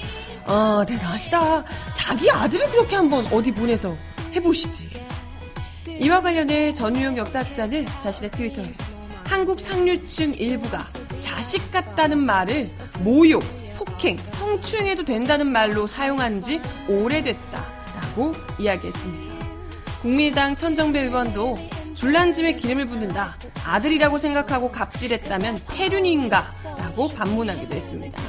어, 0.47 0.83
대단하시다. 0.85 1.63
자기 1.93 2.29
아들을 2.29 2.69
그렇게 2.71 2.97
한번 2.97 3.25
어디 3.27 3.51
보내서 3.51 3.95
해보시지. 4.33 5.10
이와 6.01 6.19
관련해 6.19 6.73
전우영 6.73 7.15
역사학자는 7.15 7.85
자신의 8.01 8.31
트위터에 8.31 8.63
한국 9.23 9.59
상류층 9.59 10.33
일부가 10.33 10.87
자식 11.19 11.71
같다는 11.71 12.17
말을 12.17 12.67
모욕, 13.01 13.43
폭행, 13.75 14.17
성추행해도 14.17 15.05
된다는 15.05 15.51
말로 15.51 15.85
사용한 15.85 16.41
지 16.41 16.59
오래됐다라고 16.89 18.33
이야기했습니다. 18.57 19.45
국민의당 20.01 20.55
천정배 20.55 21.01
의원도 21.01 21.55
줄란짐에 21.93 22.55
기름을 22.55 22.87
붓는다. 22.87 23.35
아들이라고 23.63 24.17
생각하고 24.17 24.71
갑질했다면 24.71 25.59
폐륜인가? 25.69 26.47
라고 26.79 27.09
반문하기도 27.09 27.75
했습니다. 27.75 28.19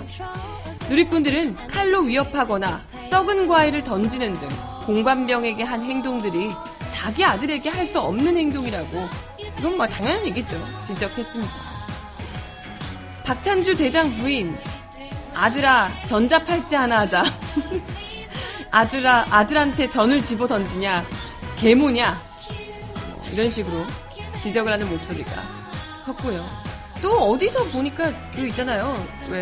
누리꾼들은 0.90 1.68
칼로 1.68 2.00
위협하거나 2.00 2.76
썩은 3.08 3.48
과일을 3.48 3.82
던지는 3.82 4.34
등 4.34 4.48
공관병에게 4.84 5.62
한 5.64 5.82
행동들이 5.82 6.50
자기 7.02 7.24
아들에게 7.24 7.68
할 7.68 7.82
수 7.84 7.98
없는 8.00 8.36
행동이라고 8.36 9.08
이건 9.58 9.76
뭐 9.76 9.86
당연한 9.88 10.24
얘기죠. 10.26 10.56
지적했습니다. 10.86 11.52
박찬주 13.24 13.76
대장 13.76 14.12
부인 14.12 14.56
아들아 15.34 15.90
전자팔찌 16.06 16.76
하나 16.76 17.00
하자. 17.00 17.24
아들아 18.70 19.26
아들한테 19.30 19.88
전을 19.88 20.24
집어 20.24 20.46
던지냐 20.46 21.04
개모냐 21.56 22.18
뭐 23.08 23.26
이런 23.32 23.50
식으로 23.50 23.84
지적을 24.40 24.72
하는 24.72 24.88
목소리가 24.88 25.42
컸고요. 26.06 26.48
또 27.02 27.32
어디서 27.32 27.64
보니까 27.64 28.12
그 28.32 28.46
있잖아요. 28.46 28.94
왜 29.28 29.40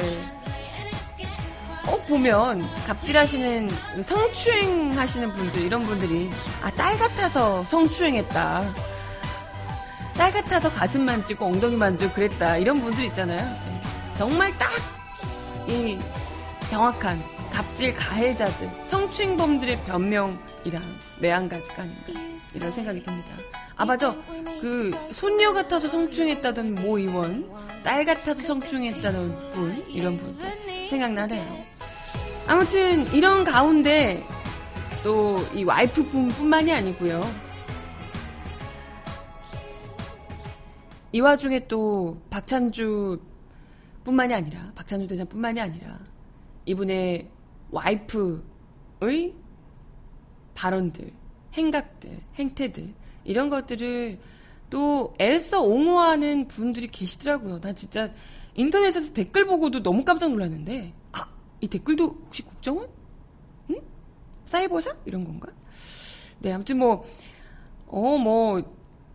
꼭 1.91 2.07
보면 2.07 2.63
갑질하시는 2.87 3.69
성추행 4.03 4.97
하시는 4.97 5.33
분들 5.33 5.63
이런 5.63 5.83
분들이 5.83 6.31
아 6.63 6.71
딸 6.71 6.97
같아서 6.99 7.65
성추행했다. 7.65 8.71
딸 10.15 10.33
같아서 10.33 10.71
가슴 10.71 11.05
만지고 11.05 11.47
엉덩이 11.47 11.77
만지고 11.77 12.13
그랬다 12.13 12.59
이런 12.59 12.81
분들 12.81 13.05
있잖아요. 13.07 13.41
네. 13.41 13.83
정말 14.17 14.57
딱 14.59 14.71
이 15.69 15.99
정확한 16.71 17.23
갑질 17.53 17.93
가해자들 17.95 18.69
성추행범들의 18.89 19.77
변명이랑 19.87 20.83
매한가지가 21.21 21.83
아닌가 21.83 22.13
이런 22.57 22.73
생각이 22.73 23.03
듭니다. 23.03 23.29
아 23.77 23.85
맞아 23.85 24.15
그 24.61 24.91
손녀 25.13 25.53
같아서 25.53 25.87
성추행했다던 25.89 26.75
모 26.77 26.99
의원 26.99 27.49
딸 27.85 28.05
같아서 28.05 28.43
성추행했다는 28.43 29.53
분 29.53 29.85
이런 29.89 30.17
분들 30.19 30.49
생각나네요. 30.91 31.65
아무튼 32.47 33.07
이런 33.15 33.45
가운데 33.45 34.23
또 35.03 35.39
이 35.55 35.65
와이프분뿐만이 35.65 36.73
아니고요. 36.73 37.21
이 41.13 41.21
와중에 41.21 41.67
또 41.67 42.21
박찬주 42.31 43.21
뿐만이 44.05 44.33
아니라 44.33 44.73
박찬주 44.75 45.09
대장뿐만이 45.09 45.61
아니라 45.61 45.99
이분의 46.67 47.29
와이프의 47.71 49.35
발언들, 50.55 51.13
행각들, 51.55 52.21
행태들 52.37 52.95
이런 53.25 53.49
것들을 53.49 54.19
또 54.71 55.15
애써 55.21 55.63
옹호하는 55.63 56.47
분들이 56.47 56.87
계시더라고요. 56.87 57.61
나 57.61 57.73
진짜 57.73 58.13
인터넷에서 58.55 59.13
댓글 59.13 59.47
보고도 59.47 59.83
너무 59.83 60.05
깜짝 60.05 60.31
놀랐는데 60.31 60.93
아, 61.13 61.27
이 61.61 61.69
댓글도 61.69 62.05
혹시 62.27 62.43
국정원? 62.43 62.89
응? 63.71 63.81
사이버샷? 64.47 64.97
이런 65.05 65.25
건가? 65.25 65.49
네, 66.41 66.53
아무튼 66.53 66.79
뭐 66.79 67.07
어, 67.87 68.19
뭐 68.19 68.63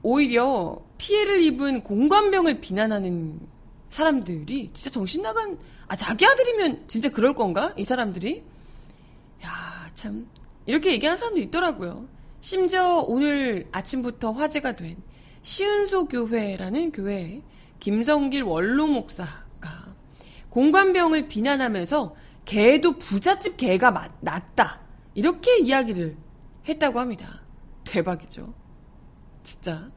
오히려 0.02 0.82
피해를 0.98 1.42
입은 1.44 1.84
공관병을 1.84 2.62
비난하는 2.62 3.40
사람들이 3.90 4.70
진짜 4.74 4.90
정신 4.90 5.22
나간 5.22 5.58
아 5.88 5.96
자기 5.96 6.26
아들이면 6.26 6.86
진짜 6.88 7.10
그럴 7.10 7.34
건가 7.34 7.74
이 7.78 7.84
사람들이 7.84 8.44
야 9.44 9.76
참 9.96 10.28
이렇게 10.68 10.92
얘기하는 10.92 11.18
사람도 11.18 11.40
있더라고요 11.42 12.06
심지어 12.42 13.00
오늘 13.00 13.68
아침부터 13.72 14.34
화제가 14.34 14.76
된 14.76 14.98
시은소 15.42 16.06
교회라는 16.06 16.92
교회에 16.92 17.42
김성길 17.80 18.44
원로 18.44 18.88
목사가 18.88 19.94
공관병을 20.50 21.28
비난하면서 21.28 22.16
개도 22.46 22.98
부잣집 22.98 23.58
개가 23.58 23.92
마- 23.92 24.10
낫다 24.22 24.80
이렇게 25.14 25.58
이야기를 25.60 26.16
했다고 26.68 27.00
합니다 27.00 27.42
대박이죠 27.84 28.54
진짜 29.44 29.90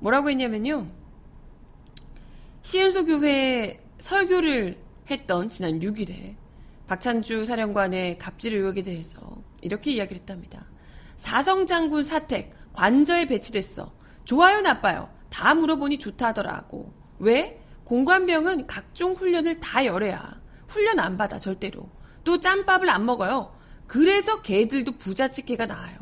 뭐라고 0.00 0.30
했냐면요 0.30 0.86
시은소 2.62 3.06
교회에 3.06 3.80
설교를 3.98 4.78
했던 5.10 5.48
지난 5.48 5.80
6일에 5.80 6.34
박찬주 6.86 7.44
사령관의 7.46 8.18
갑질 8.18 8.54
의혹에 8.54 8.82
대해서 8.82 9.18
이렇게 9.62 9.92
이야기를 9.92 10.20
했답니다. 10.20 10.66
사성 11.16 11.66
장군 11.66 12.02
사택 12.04 12.54
관저에 12.72 13.26
배치됐어. 13.26 13.92
좋아요, 14.24 14.60
나빠요. 14.60 15.08
다 15.30 15.54
물어보니 15.54 15.98
좋다 15.98 16.28
하더라고. 16.28 16.92
왜? 17.18 17.60
공관병은 17.84 18.66
각종 18.66 19.12
훈련을 19.12 19.60
다 19.60 19.84
열해야. 19.84 20.40
훈련 20.68 20.98
안 20.98 21.16
받아, 21.16 21.38
절대로. 21.38 21.88
또 22.24 22.38
짬밥을 22.40 22.90
안 22.90 23.06
먹어요. 23.06 23.54
그래서 23.86 24.42
개들도 24.42 24.92
부잣집 24.98 25.46
개가 25.46 25.66
나아요. 25.66 25.96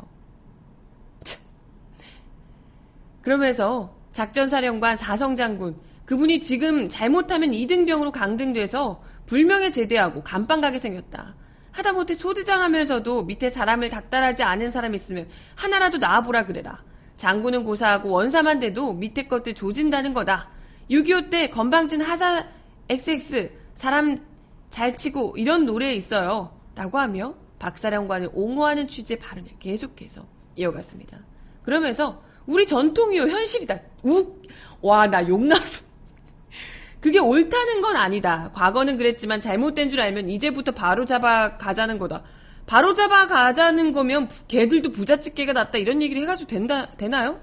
그러면서 3.21 3.97
작전사령관 4.13 4.95
사성장군, 4.97 5.79
그분이 6.05 6.41
지금 6.41 6.87
잘못하면 6.87 7.53
이등병으로 7.53 8.11
강등돼서 8.11 9.03
불명예 9.25 9.71
제대하고 9.71 10.23
감방 10.23 10.61
가게 10.61 10.79
생겼다. 10.79 11.35
하다못해 11.71 12.15
소대장 12.15 12.61
하면서도 12.61 13.23
밑에 13.23 13.49
사람을 13.49 13.89
닥달하지 13.89 14.43
않은 14.43 14.71
사람 14.71 14.95
있으면 14.95 15.27
하나라도 15.55 15.97
나와보라 15.97 16.45
그래라. 16.45 16.83
장군은 17.17 17.63
고사하고 17.63 18.09
원사만 18.11 18.59
돼도 18.59 18.93
밑에 18.93 19.27
것들 19.27 19.55
조진다는 19.55 20.13
거다. 20.13 20.49
6.25 20.89 21.29
때 21.29 21.49
건방진 21.49 22.01
하사 22.01 22.45
XX 22.89 23.51
사람 23.73 24.25
잘 24.69 24.95
치고 24.95 25.35
이런 25.37 25.65
노래 25.65 25.93
있어요. 25.93 26.57
라고 26.75 26.99
하며 26.99 27.35
박사령관을 27.59 28.29
옹호하는 28.33 28.87
취지의 28.87 29.19
발언을 29.19 29.49
계속해서 29.59 30.25
이어갔습니다. 30.55 31.19
그러면서 31.63 32.21
우리 32.45 32.65
전통이요 32.65 33.23
현실이다. 33.27 33.79
욱! 34.03 34.43
와, 34.81 35.07
나 35.07 35.27
욕나루. 35.27 35.61
그게 37.01 37.19
옳다는 37.19 37.81
건 37.81 37.95
아니다. 37.95 38.51
과거는 38.53 38.97
그랬지만 38.97 39.41
잘못된 39.41 39.89
줄 39.89 40.01
알면 40.01 40.29
이제부터 40.29 40.71
바로 40.71 41.05
잡아 41.05 41.57
가자는 41.57 41.97
거다. 41.97 42.23
바로 42.67 42.93
잡아 42.93 43.27
가자는 43.27 43.93
거면 43.93 44.29
개들도 44.47 44.91
부잣집개가 44.91 45.53
낫다 45.53 45.77
이런 45.77 46.01
얘기를 46.01 46.21
해가지고 46.21 46.49
된다 46.49 46.91
되나요? 46.97 47.39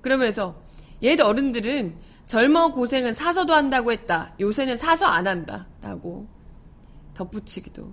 그러면서 0.00 0.62
옛 1.02 1.20
어른들은 1.20 1.96
젊어 2.26 2.72
고생은 2.72 3.12
사서도 3.12 3.52
한다고 3.52 3.92
했다. 3.92 4.34
요새는 4.38 4.76
사서 4.76 5.06
안 5.06 5.26
한다. 5.26 5.66
라고 5.82 6.28
덧붙이기도 7.14 7.92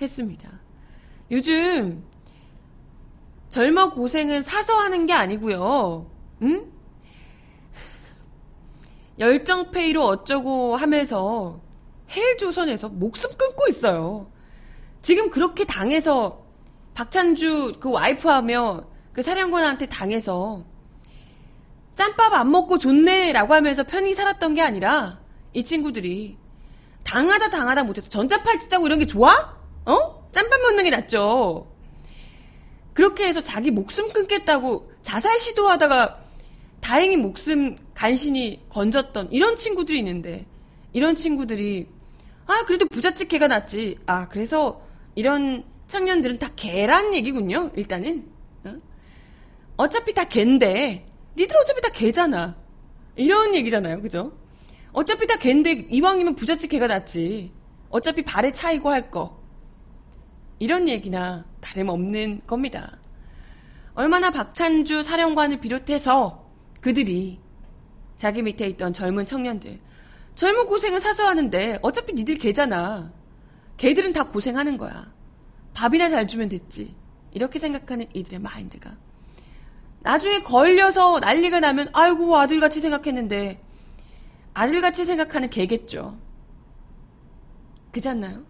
했습니다. 0.00 0.50
요즘 1.32 2.04
젊어 3.48 3.90
고생은 3.90 4.42
사서 4.42 4.78
하는 4.78 5.06
게 5.06 5.12
아니고요. 5.12 6.10
응? 6.42 6.72
열정페이로 9.18 10.04
어쩌고 10.04 10.76
하면서 10.76 11.60
헬조선에서 12.08 12.88
목숨 12.88 13.36
끊고 13.36 13.66
있어요. 13.68 14.30
지금 15.02 15.30
그렇게 15.30 15.64
당해서 15.64 16.44
박찬주 16.94 17.78
그 17.80 17.90
와이프하며 17.90 18.84
그 19.12 19.22
사령관한테 19.22 19.86
당해서 19.86 20.64
짬밥 21.94 22.32
안 22.32 22.50
먹고 22.50 22.78
좋네라고 22.78 23.52
하면서 23.52 23.82
편히 23.82 24.14
살았던 24.14 24.54
게 24.54 24.62
아니라 24.62 25.20
이 25.52 25.64
친구들이 25.64 26.38
당하다 27.04 27.50
당하다 27.50 27.84
못해서 27.84 28.08
전자팔 28.08 28.60
찌자고 28.60 28.86
이런 28.86 28.98
게 28.98 29.06
좋아? 29.06 29.32
어? 29.84 30.28
짬밥 30.30 30.60
먹는 30.62 30.84
게 30.84 30.90
낫죠. 30.90 31.66
그렇게 32.94 33.26
해서 33.26 33.40
자기 33.40 33.70
목숨 33.70 34.12
끊겠다고 34.12 34.92
자살 35.02 35.38
시도하다가 35.38 36.20
다행히 36.80 37.16
목숨 37.16 37.76
간신히 37.94 38.62
건졌던 38.68 39.30
이런 39.32 39.56
친구들이 39.56 39.98
있는데 39.98 40.46
이런 40.92 41.14
친구들이 41.14 41.88
아 42.46 42.64
그래도 42.66 42.86
부잣집 42.88 43.28
개가 43.28 43.48
낫지 43.48 43.98
아 44.06 44.28
그래서 44.28 44.82
이런 45.14 45.64
청년들은 45.88 46.38
다 46.38 46.50
개란 46.56 47.14
얘기군요 47.14 47.70
일단은. 47.74 48.26
어? 49.76 49.88
차피다 49.88 50.28
갠데 50.28 51.06
니들 51.36 51.56
어차피 51.56 51.80
다 51.80 51.88
개잖아. 51.90 52.56
이런 53.16 53.54
얘기잖아요 53.54 54.00
그죠? 54.00 54.32
어차피 54.92 55.26
다 55.26 55.38
갠데 55.38 55.72
이왕이면 55.90 56.34
부잣집 56.34 56.70
개가 56.70 56.86
낫지. 56.86 57.52
어차피 57.90 58.22
발에 58.22 58.52
차이고 58.52 58.90
할 58.90 59.10
거. 59.10 59.42
이런 60.58 60.88
얘기나 60.88 61.44
다름없는 61.60 62.42
겁니다. 62.46 62.98
얼마나 63.94 64.30
박찬주 64.30 65.02
사령관을 65.02 65.60
비롯해서 65.60 66.46
그들이 66.80 67.40
자기 68.16 68.42
밑에 68.42 68.66
있던 68.68 68.92
젊은 68.92 69.26
청년들. 69.26 69.80
젊은 70.34 70.66
고생은 70.66 71.00
사서 71.00 71.26
하는데 71.26 71.78
어차피 71.82 72.12
니들 72.14 72.36
개잖아. 72.36 73.12
개들은 73.76 74.12
다 74.12 74.24
고생하는 74.24 74.78
거야. 74.78 75.12
밥이나 75.74 76.08
잘 76.08 76.28
주면 76.28 76.48
됐지. 76.48 76.94
이렇게 77.32 77.58
생각하는 77.58 78.06
이들의 78.12 78.40
마인드가 78.40 78.96
나중에 80.00 80.42
걸려서 80.42 81.20
난리가 81.20 81.60
나면 81.60 81.88
아이고 81.92 82.36
아들같이 82.36 82.80
생각했는데 82.80 83.62
아들같이 84.54 85.04
생각하는 85.04 85.48
개겠죠. 85.48 86.18
그지 87.90 88.08
않나요? 88.08 88.42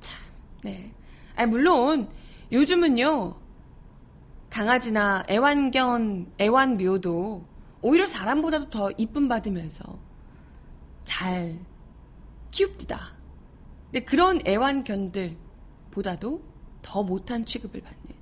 참, 0.00 0.20
네. 0.62 0.92
아니, 1.34 1.50
물론 1.50 2.08
요즘은요 2.52 3.36
강아지나 4.50 5.24
애완견, 5.28 6.32
애완묘도 6.40 7.44
오히려 7.82 8.06
사람보다도 8.06 8.70
더 8.70 8.90
이쁨 8.96 9.28
받으면서 9.28 9.98
잘 11.04 11.58
키웁디다. 12.50 13.15
근데 13.96 14.04
그런 14.04 14.40
애완견들보다도 14.46 16.42
더 16.82 17.02
못한 17.02 17.46
취급을 17.46 17.80
받는 17.80 18.14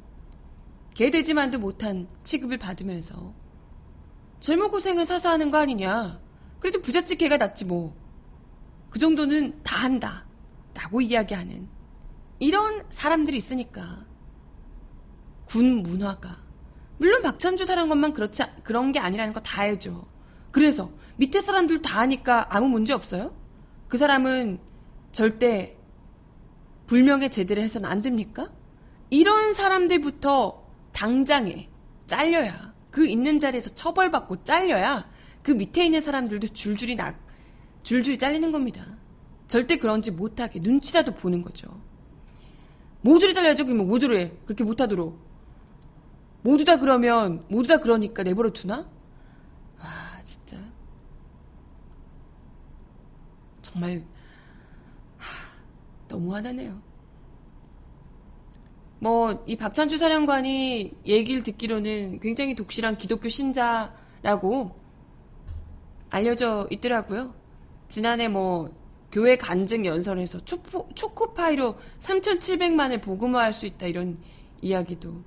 개되지만도 0.94 1.58
못한 1.58 2.06
취급을 2.22 2.58
받으면서 2.58 3.34
젊은 4.38 4.70
고생은 4.70 5.04
사서 5.04 5.30
하는 5.30 5.50
거 5.50 5.58
아니냐. 5.58 6.20
그래도 6.60 6.80
부잣집 6.80 7.18
개가 7.18 7.38
낫지 7.38 7.64
뭐. 7.64 7.92
그 8.88 9.00
정도는 9.00 9.64
다 9.64 9.82
한다. 9.82 10.24
라고 10.74 11.00
이야기하는 11.00 11.66
이런 12.38 12.84
사람들이 12.90 13.36
있으니까 13.36 14.04
군 15.46 15.82
문화가 15.82 16.38
물론 16.98 17.22
박찬주 17.22 17.66
사령관만 17.66 18.12
그렇지 18.12 18.44
그런 18.62 18.92
게 18.92 19.00
아니라는 19.00 19.32
거 19.32 19.40
다 19.40 19.62
알죠. 19.62 20.06
그래서 20.52 20.92
밑에 21.16 21.40
사람들 21.40 21.82
다 21.82 21.98
하니까 21.98 22.46
아무 22.54 22.68
문제 22.68 22.92
없어요? 22.92 23.34
그 23.88 23.98
사람은 23.98 24.73
절대 25.14 25.76
불명예 26.88 27.28
제대로 27.28 27.62
해서는 27.62 27.88
안 27.88 28.02
됩니까? 28.02 28.50
이런 29.10 29.54
사람들부터 29.54 30.60
당장에 30.92 31.68
잘려야 32.08 32.74
그 32.90 33.06
있는 33.06 33.38
자리에서 33.38 33.70
처벌받고 33.70 34.42
잘려야 34.42 35.08
그 35.42 35.52
밑에 35.52 35.84
있는 35.84 36.00
사람들도 36.00 36.48
줄줄이 36.48 36.96
나 36.96 37.14
줄줄이 37.84 38.18
잘리는 38.18 38.50
겁니다. 38.50 38.84
절대 39.46 39.76
그런지 39.76 40.10
못하게 40.10 40.58
눈치라도 40.58 41.14
보는 41.14 41.42
거죠. 41.42 41.68
모조리 43.02 43.34
잘려야죠. 43.34 43.66
그러면 43.66 43.86
모조리 43.86 44.18
해. 44.18 44.32
그렇게 44.46 44.64
못하도록. 44.64 45.16
모두 46.42 46.64
다 46.64 46.78
그러면 46.78 47.44
모두 47.48 47.68
다 47.68 47.76
그러니까 47.76 48.24
내버려 48.24 48.50
두나? 48.50 48.88
와 49.78 50.22
진짜 50.24 50.58
정말 53.62 53.98
하, 53.98 54.13
너무 56.14 56.32
화나네요. 56.32 56.80
뭐 59.00 59.44
이 59.46 59.56
박찬주 59.56 59.98
사령관이 59.98 60.92
얘기를 61.04 61.42
듣기로는 61.42 62.20
굉장히 62.20 62.54
독실한 62.54 62.96
기독교 62.96 63.28
신자라고 63.28 64.78
알려져 66.08 66.68
있더라고요. 66.70 67.34
지난해 67.88 68.28
뭐 68.28 68.72
교회 69.10 69.36
간증 69.36 69.84
연설에서 69.84 70.44
초포, 70.44 70.88
초코파이로 70.94 71.76
3,700만을 71.98 73.02
복음화할 73.02 73.52
수 73.52 73.66
있다 73.66 73.86
이런 73.86 74.18
이야기도 74.62 75.22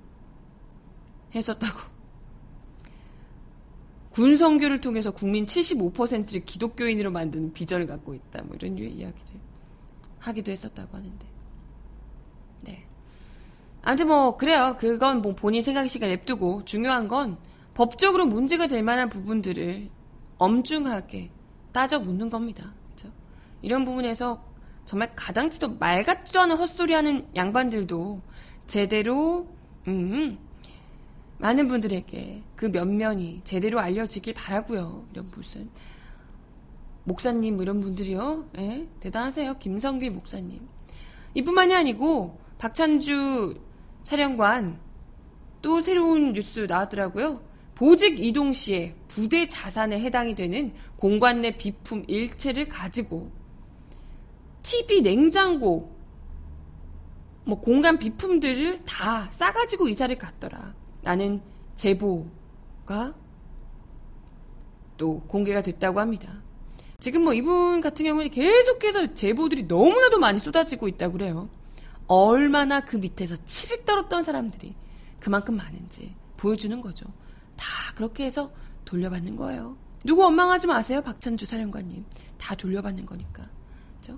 했었다고. 1.36 1.97
군 4.12 4.38
선교를 4.38 4.82
통해서 4.82 5.12
국민 5.12 5.45
75%를 5.45 6.45
기독교인으로 6.45 7.12
만드는 7.12 7.54
비전을 7.54 7.86
갖고 7.86 8.15
있다. 8.15 8.41
뭐 8.43 8.56
이런 8.56 8.78
이야기를 8.78 9.46
하기도 10.19 10.51
했었다고 10.51 10.97
하는데. 10.97 11.25
네. 12.62 12.86
아무튼 13.82 14.08
뭐 14.08 14.38
그래요. 14.38 14.75
그건 14.80 15.21
뭐 15.21 15.36
본인 15.36 15.62
생각 15.62 15.88
시간 15.88 16.10
냅두고 16.10 16.65
중요한 16.65 17.08
건 17.08 17.38
법적으로 17.73 18.25
문제가 18.25 18.67
될 18.67 18.84
만한 18.84 19.10
부분들을 19.10 19.89
엄중하게 20.38 21.30
따져 21.71 21.99
묻는 21.99 22.30
겁니다. 22.30 22.73
그렇죠? 22.95 23.13
이런 23.62 23.86
부분에서 23.86 24.43
정말 24.86 25.12
가당치도 25.15 25.77
말 25.77 26.03
같지도 26.03 26.39
않은 26.41 26.58
헛소리하는 26.58 27.27
양반들도 27.36 28.21
제대로 28.65 29.47
음 29.88 30.38
많은 31.39 31.67
분들에게 31.67 32.43
그 32.56 32.65
면면이 32.65 33.41
제대로 33.43 33.80
알려지길 33.80 34.34
바라고요. 34.34 35.06
이런 35.12 35.30
무슨 35.32 35.69
목사님 37.08 37.56
뭐 37.56 37.63
이런 37.63 37.80
분들이요. 37.80 38.50
예? 38.58 38.88
대단하세요. 39.00 39.58
김성길 39.60 40.12
목사님. 40.12 40.67
이뿐만이 41.36 41.74
아니고 41.74 42.38
박찬주 42.58 43.56
사령관 44.04 44.78
또 45.62 45.80
새로운 45.80 46.34
뉴스 46.34 46.62
나왔더라고요. 46.67 47.41
보직 47.76 48.20
이동 48.20 48.52
시에 48.52 48.96
부대 49.08 49.48
자산에 49.48 50.02
해당이 50.02 50.36
되는 50.36 50.74
공관 50.98 51.41
내 51.41 51.52
비품 51.52 52.04
일체를 52.08 52.67
가지고 52.67 53.32
TV 54.63 55.02
냉장고 55.02 55.96
뭐 57.46 57.62
공간 57.62 58.00
비품들을 58.00 58.84
다 58.84 59.32
싸가지고 59.32 59.88
이사를 59.88 60.17
갔더라. 60.17 60.76
라는 61.04 61.41
제보가 61.76 63.13
또 64.98 65.22
공개가 65.22 65.62
됐다고 65.62 66.02
합니다. 66.02 66.41
지금 66.99 67.23
뭐 67.25 67.33
이분 67.36 67.79
같은 67.79 68.05
경우는 68.05 68.31
계속해서 68.31 69.13
제보들이 69.13 69.63
너무나도 69.63 70.17
많이 70.17 70.39
쏟아지고 70.39 70.88
있다고 70.88 71.13
그래요. 71.13 71.47
얼마나 72.07 72.79
그 72.79 72.95
밑에서 72.97 73.36
치를 73.45 73.86
떨었던 73.86 74.23
사람들이 74.23 74.73
그만큼 75.19 75.57
많은지 75.57 76.15
보여주는 76.38 76.81
거죠. 76.81 77.05
다 77.55 77.67
그렇게 77.95 78.25
해서 78.25 78.51
돌려받는 78.86 79.36
거예요. 79.36 79.77
누구 80.03 80.23
원망하지 80.23 80.65
마세요, 80.65 81.03
박찬주 81.03 81.45
사령관님. 81.45 82.03
다 82.39 82.55
돌려받는 82.55 83.05
거니까. 83.05 83.47
그죠? 83.97 84.17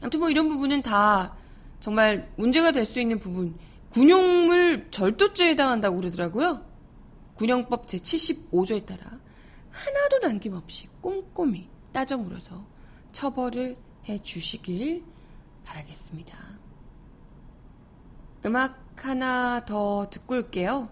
아무튼 0.00 0.18
뭐 0.18 0.30
이런 0.30 0.48
부분은 0.48 0.82
다 0.82 1.36
정말 1.78 2.32
문제가 2.36 2.72
될 2.72 2.84
수 2.84 2.98
있는 2.98 3.20
부분. 3.20 3.56
군용물 3.90 4.88
절도죄에 4.90 5.50
해당한다고 5.50 5.96
그러더라고요. 5.96 6.64
군영법 7.34 7.86
제75조에 7.86 8.84
따라 8.84 9.20
하나도 9.74 10.18
남김없이 10.18 10.86
꼼꼼히 11.00 11.68
따져 11.92 12.16
물어서 12.16 12.64
처벌을 13.12 13.76
해 14.08 14.22
주시길 14.22 15.04
바라겠습니다. 15.64 16.38
음악 18.46 18.84
하나 18.96 19.64
더 19.64 20.08
듣고 20.10 20.34
올게요. 20.36 20.88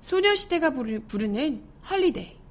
소녀시대가 0.00 0.70
부르는 0.70 1.64
헐리데이. 1.88 2.41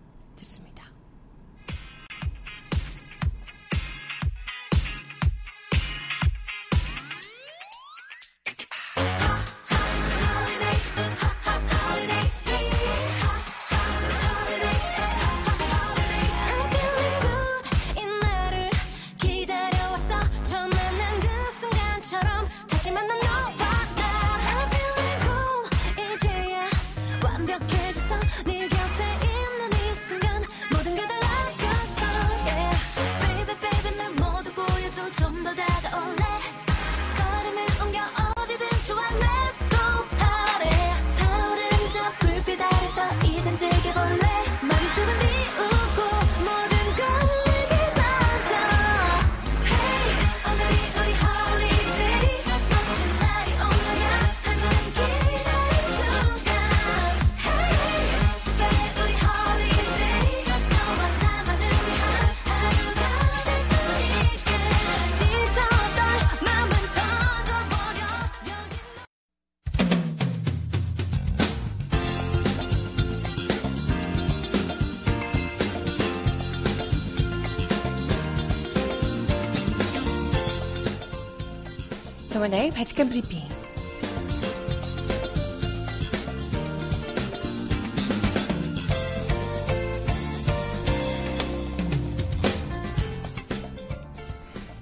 바칙한 82.76 83.10
브리핑. 83.10 83.42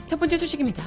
첫 0.08 0.20
번째 0.20 0.38
소식입니다. 0.38 0.84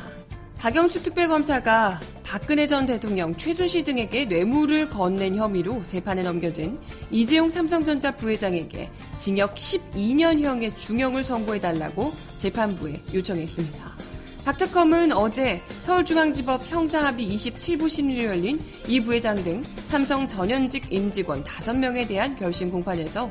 박영수 0.59 1.03
특별검사가 1.03 2.01
박근혜 2.23 2.67
전 2.67 2.87
대통령, 2.87 3.35
최순실 3.35 3.85
등에게 3.85 4.25
뇌물을 4.25 4.88
건넨 4.88 5.37
혐의로 5.37 5.85
재판에 5.87 6.23
넘겨진 6.23 6.79
이재용 7.11 7.51
삼성전자 7.51 8.17
부회장에게 8.17 8.91
징역 9.19 9.55
12년형의 9.55 10.77
중형을 10.77 11.25
선고해달라고 11.25 12.12
재판부에 12.38 13.03
요청했습니다. 13.12 13.91
박특검은 14.44 15.12
어제 15.12 15.62
서울중앙지법 15.83 16.66
형사합의 16.66 17.28
27부 17.28 17.88
심리를 17.88 18.24
열린 18.24 18.59
이 18.88 18.98
부회장 18.98 19.37
등 19.37 19.62
삼성 19.87 20.26
전현직 20.26 20.92
임직원 20.92 21.44
5명에 21.44 22.09
대한 22.09 22.35
결심 22.35 22.68
공판에서 22.68 23.31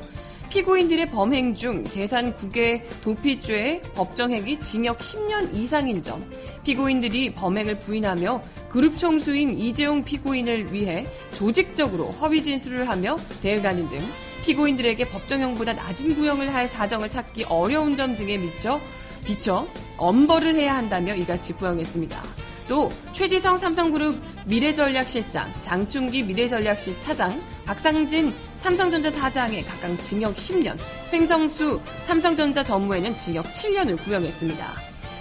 피고인들의 0.49 1.07
범행 1.07 1.55
중 1.55 1.83
재산 1.83 2.33
국외 2.35 2.85
도피죄의 3.03 3.81
법정행위 3.93 4.59
징역 4.59 4.99
10년 4.99 5.53
이상인 5.55 6.01
점, 6.03 6.29
피고인들이 6.63 7.33
범행을 7.33 7.79
부인하며 7.79 8.41
그룹 8.69 8.97
총수인 8.97 9.57
이재용 9.57 10.01
피고인을 10.01 10.73
위해 10.73 11.05
조직적으로 11.33 12.05
허위 12.05 12.41
진술을 12.41 12.87
하며 12.87 13.17
대응하는 13.41 13.89
등 13.89 13.99
피고인들에게 14.43 15.09
법정형보다 15.09 15.73
낮은 15.73 16.15
구형을 16.15 16.53
할 16.53 16.67
사정을 16.67 17.09
찾기 17.09 17.45
어려운 17.45 17.95
점 17.95 18.15
등에 18.15 18.37
미쳐 18.37 18.79
비춰 19.25 19.67
엄벌을 19.97 20.55
해야 20.55 20.75
한다며 20.75 21.15
이같이 21.15 21.53
구형했습니다. 21.53 22.21
또 22.67 22.91
최지성 23.11 23.57
삼성그룹 23.57 24.21
미래전략실장, 24.45 25.53
장충기 25.61 26.23
미래전략실 26.23 26.99
차장, 26.99 27.41
박상진 27.65 28.33
삼성전자 28.57 29.11
사장에 29.11 29.61
각각 29.63 29.95
징역 30.03 30.35
10년, 30.35 30.77
횡성수 31.11 31.81
삼성전자 32.03 32.63
전무에는 32.63 33.17
징역 33.17 33.45
7년을 33.51 34.01
구형했습니다. 34.01 34.73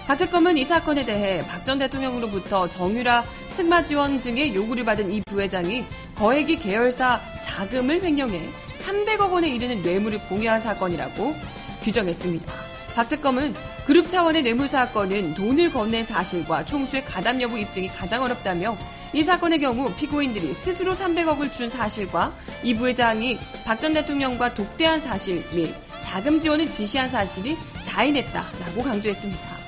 박 0.07 0.17
특검은 0.17 0.57
이 0.57 0.65
사건에 0.65 1.05
대해 1.05 1.45
박 1.45 1.63
전 1.65 1.77
대통령으로부터 1.77 2.67
정유라 2.69 3.23
승마 3.49 3.83
지원 3.83 4.19
등의 4.21 4.55
요구를 4.55 4.83
받은 4.85 5.11
이 5.11 5.21
부회장이 5.27 5.85
거액이 6.15 6.57
계열사 6.57 7.21
자금을 7.43 8.01
횡령해 8.03 8.49
300억 8.79 9.31
원에 9.31 9.49
이르는 9.49 9.81
뇌물을 9.81 10.19
공유한 10.27 10.59
사건이라고 10.61 11.35
규정했습니다. 11.83 12.70
박 12.95 13.07
특검은 13.09 13.55
그룹 13.85 14.09
차원의 14.09 14.43
뇌물 14.43 14.67
사건은 14.67 15.33
돈을 15.33 15.71
건넨 15.71 16.03
사실과 16.05 16.65
총수의 16.65 17.05
가담 17.05 17.41
여부 17.41 17.57
입증이 17.57 17.87
가장 17.89 18.21
어렵다며 18.23 18.77
이 19.13 19.23
사건의 19.23 19.59
경우 19.59 19.93
피고인들이 19.95 20.53
스스로 20.53 20.93
300억을 20.93 21.51
준 21.51 21.69
사실과 21.69 22.33
이 22.63 22.73
부회장이 22.73 23.39
박 23.65 23.79
전 23.81 23.93
대통령과 23.93 24.53
독대한 24.53 24.99
사실 24.99 25.43
및 25.53 25.73
자금 26.01 26.39
지원을 26.39 26.69
지시한 26.69 27.09
사실이 27.09 27.57
자인했다라고 27.83 28.83
강조했습니다. 28.83 29.61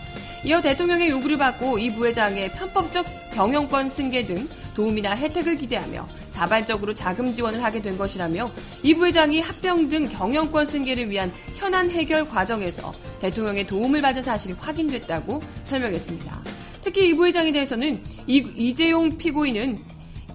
이어 0.45 0.61
대통령의 0.61 1.09
요구를 1.09 1.37
받고 1.37 1.79
이 1.79 1.93
부회장의 1.93 2.51
편법적 2.51 3.05
경영권 3.33 3.89
승계 3.89 4.25
등 4.25 4.47
도움이나 4.75 5.15
혜택을 5.15 5.57
기대하며 5.57 6.05
자발적으로 6.33 6.93
자금 6.95 7.31
지원을 7.31 7.63
하게 7.63 7.81
된 7.81 7.97
것이라며 7.97 8.49
이 8.81 8.95
부회장이 8.95 9.39
합병 9.39 9.87
등 9.87 10.07
경영권 10.07 10.65
승계를 10.65 11.09
위한 11.09 11.31
현안 11.55 11.89
해결 11.91 12.27
과정에서 12.27 12.91
대통령의 13.21 13.67
도움을 13.67 14.01
받은 14.01 14.23
사실이 14.23 14.55
확인됐다고 14.59 15.41
설명했습니다. 15.63 16.41
특히 16.81 17.09
이 17.09 17.13
부회장에 17.13 17.51
대해서는 17.51 18.01
이, 18.27 18.75
재용 18.75 19.09
피고인은 19.09 19.79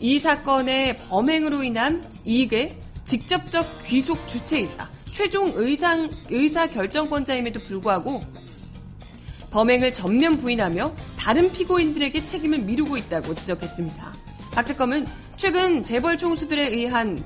이 0.00 0.18
사건의 0.18 0.96
범행으로 0.96 1.64
인한 1.64 2.04
이익의 2.24 2.78
직접적 3.04 3.66
귀속 3.86 4.26
주체이자 4.28 4.88
최종 5.12 5.52
의상, 5.56 6.08
의사 6.30 6.68
결정권자임에도 6.68 7.58
불구하고 7.60 8.20
범행을 9.50 9.92
전면 9.92 10.36
부인하며 10.36 10.94
다른 11.18 11.50
피고인들에게 11.50 12.24
책임을 12.24 12.58
미루고 12.58 12.96
있다고 12.96 13.34
지적했습니다. 13.34 14.27
박 14.58 14.66
특검은 14.66 15.06
최근 15.36 15.84
재벌 15.84 16.18
총수들에 16.18 16.70
의한 16.70 17.16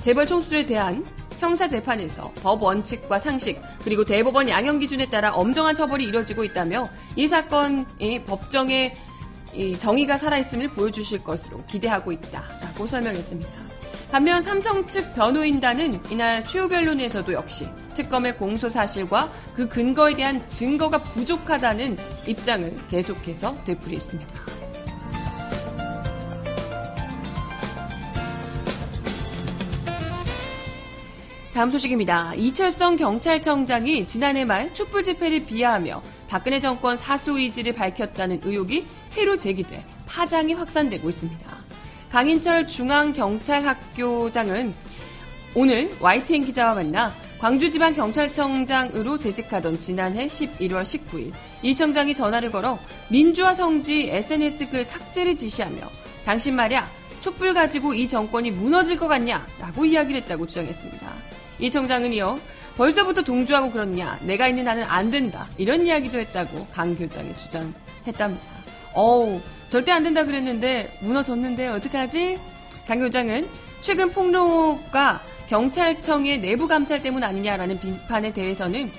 재벌 0.00 0.26
총수들에 0.26 0.66
대한 0.66 1.06
형사 1.38 1.68
재판에서 1.68 2.32
법 2.42 2.60
원칙과 2.64 3.20
상식 3.20 3.62
그리고 3.84 4.04
대법원 4.04 4.48
양형 4.48 4.80
기준에 4.80 5.06
따라 5.06 5.30
엄정한 5.30 5.76
처벌이 5.76 6.02
이뤄지고 6.06 6.42
있다며 6.42 6.88
이 7.14 7.28
사건이 7.28 8.24
법정에 8.26 8.92
정의가 9.78 10.18
살아있음을 10.18 10.70
보여주실 10.70 11.22
것으로 11.22 11.64
기대하고 11.66 12.10
있다라고 12.10 12.88
설명했습니다. 12.88 13.48
반면 14.10 14.42
삼성 14.42 14.84
측 14.88 15.14
변호인단은 15.14 16.00
이날 16.10 16.44
최후 16.44 16.68
변론에서도 16.68 17.32
역시 17.34 17.68
특검의 17.94 18.36
공소 18.36 18.68
사실과 18.68 19.32
그 19.54 19.68
근거에 19.68 20.16
대한 20.16 20.44
증거가 20.48 21.00
부족하다는 21.04 21.96
입장을 22.26 22.88
계속해서 22.88 23.56
되풀이했습니다. 23.64 24.59
다음 31.52 31.70
소식입니다. 31.70 32.34
이철성 32.34 32.96
경찰청장이 32.96 34.06
지난해 34.06 34.44
말 34.44 34.72
촛불 34.72 35.02
집회를 35.02 35.46
비하하며 35.46 36.00
박근혜 36.28 36.60
정권 36.60 36.96
사수 36.96 37.40
의지를 37.40 37.72
밝혔다는 37.72 38.42
의혹이 38.44 38.86
새로 39.06 39.36
제기돼 39.36 39.84
파장이 40.06 40.54
확산되고 40.54 41.08
있습니다. 41.08 41.44
강인철 42.10 42.68
중앙경찰학교장은 42.68 44.72
오늘 45.56 45.92
YTN 46.00 46.44
기자와 46.44 46.74
만나 46.74 47.12
광주지방경찰청장으로 47.40 49.18
재직하던 49.18 49.80
지난해 49.80 50.28
11월 50.28 50.82
19일 50.82 51.32
이 51.62 51.74
청장이 51.74 52.14
전화를 52.14 52.52
걸어 52.52 52.78
민주화 53.08 53.54
성지 53.54 54.08
SNS 54.08 54.70
글 54.70 54.84
삭제를 54.84 55.34
지시하며 55.36 55.80
당신 56.24 56.54
말야 56.54 56.88
촛불 57.18 57.54
가지고 57.54 57.92
이 57.92 58.08
정권이 58.08 58.52
무너질 58.52 58.96
것 58.96 59.08
같냐 59.08 59.44
라고 59.58 59.84
이야기를 59.84 60.20
했다고 60.22 60.46
주장했습니다. 60.46 61.39
이 61.60 61.70
청장은 61.70 62.12
이어 62.12 62.38
벌써부터 62.76 63.22
동조하고 63.22 63.70
그렇냐 63.70 64.18
내가 64.22 64.48
있는 64.48 64.64
나는 64.64 64.84
안 64.84 65.10
된다 65.10 65.48
이런 65.58 65.84
이야기도 65.84 66.18
했다고 66.18 66.66
강 66.72 66.94
교장이 66.94 67.36
주장했답니다. 67.36 68.60
어우 68.94 69.40
절대 69.68 69.92
안 69.92 70.02
된다 70.02 70.24
그랬는데 70.24 70.98
무너졌는데 71.02 71.68
어떡하지? 71.68 72.38
강 72.86 72.98
교장은 72.98 73.48
최근 73.80 74.10
폭로가 74.10 75.22
경찰청의 75.48 76.40
내부 76.40 76.68
감찰 76.68 77.02
때문 77.02 77.22
아니냐라는 77.22 77.78
비판에 77.80 78.32
대해서는 78.32 78.90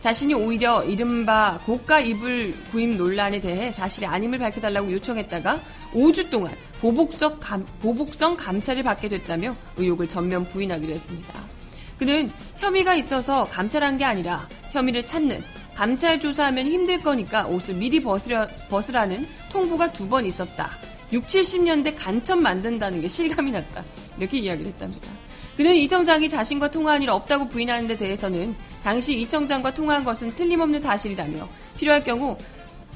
자신이 0.00 0.32
오히려 0.34 0.84
이른바 0.84 1.60
고가 1.66 2.00
이불 2.00 2.54
구입 2.70 2.96
논란에 2.96 3.40
대해 3.40 3.72
사실이 3.72 4.06
아님을 4.06 4.38
밝혀달라고 4.38 4.92
요청했다가 4.92 5.60
5주 5.92 6.30
동안 6.30 6.54
보복성, 6.80 7.38
감, 7.40 7.66
보복성 7.80 8.36
감찰을 8.36 8.84
받게 8.84 9.08
됐다며 9.08 9.56
의혹을 9.76 10.08
전면 10.08 10.46
부인하기도 10.46 10.92
했습니다. 10.92 11.57
그는 11.98 12.30
혐의가 12.56 12.94
있어서 12.94 13.44
감찰한 13.44 13.98
게 13.98 14.04
아니라 14.04 14.48
혐의를 14.72 15.04
찾는 15.04 15.42
감찰 15.74 16.18
조사하면 16.18 16.66
힘들 16.66 17.00
거니까 17.02 17.46
옷을 17.46 17.74
미리 17.74 18.02
벗으려, 18.02 18.46
벗으라는 18.68 19.26
통보가 19.52 19.92
두 19.92 20.08
번 20.08 20.24
있었다. 20.26 20.70
6, 21.12 21.26
70년대 21.26 21.94
간첩 21.96 22.38
만든다는 22.38 23.00
게 23.00 23.08
실감이 23.08 23.50
났다. 23.50 23.84
이렇게 24.18 24.38
이야기를 24.38 24.72
했답니다. 24.72 25.08
그는 25.56 25.74
이 25.74 25.88
청장이 25.88 26.28
자신과 26.28 26.70
통화한 26.70 27.02
일 27.02 27.10
없다고 27.10 27.48
부인하는 27.48 27.88
데 27.88 27.96
대해서는 27.96 28.54
당시 28.84 29.18
이 29.20 29.28
청장과 29.28 29.74
통화한 29.74 30.04
것은 30.04 30.34
틀림없는 30.34 30.80
사실이라며 30.80 31.48
필요할 31.78 32.04
경우 32.04 32.36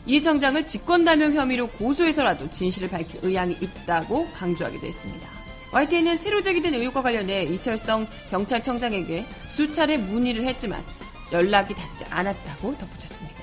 이 0.07 0.21
청장을 0.21 0.67
직권남용 0.67 1.35
혐의로 1.35 1.69
고소해서라도 1.69 2.51
진실을 2.51 2.91
밝힐 2.91 3.21
의향이 3.23 3.57
있다고 3.61 4.29
강조하기도 4.33 4.87
했습니다. 4.87 5.42
YTN은 5.73 6.19
새로 6.19 6.43
제기된 6.43 6.75
의혹과 6.75 7.01
관련해 7.01 7.45
이철성 7.45 8.07
경찰청장에게 8.31 9.27
수차례 9.49 9.97
문의를 9.97 10.45
했지만 10.45 10.85
연락이 11.33 11.75
닿지 11.75 12.05
않았다고 12.11 12.77
덧붙였습니다. 12.77 13.43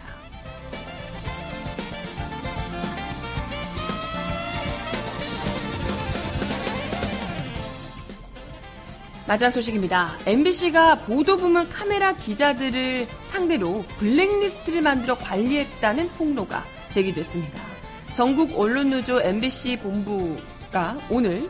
마지막 9.28 9.52
소식입니다. 9.52 10.18
MBC가 10.26 11.00
보도부문 11.02 11.70
카메라 11.70 12.14
기자들을 12.14 13.08
상대로 13.26 13.84
블랙리스트를 13.98 14.82
만들어 14.82 15.18
관리했다는 15.18 16.10
폭로가 16.10 16.64
제기됐습니다. 16.90 17.60
전국 18.14 18.60
언론노조 18.60 19.22
MBC 19.22 19.78
본부가 19.78 20.98
오늘 21.12 21.48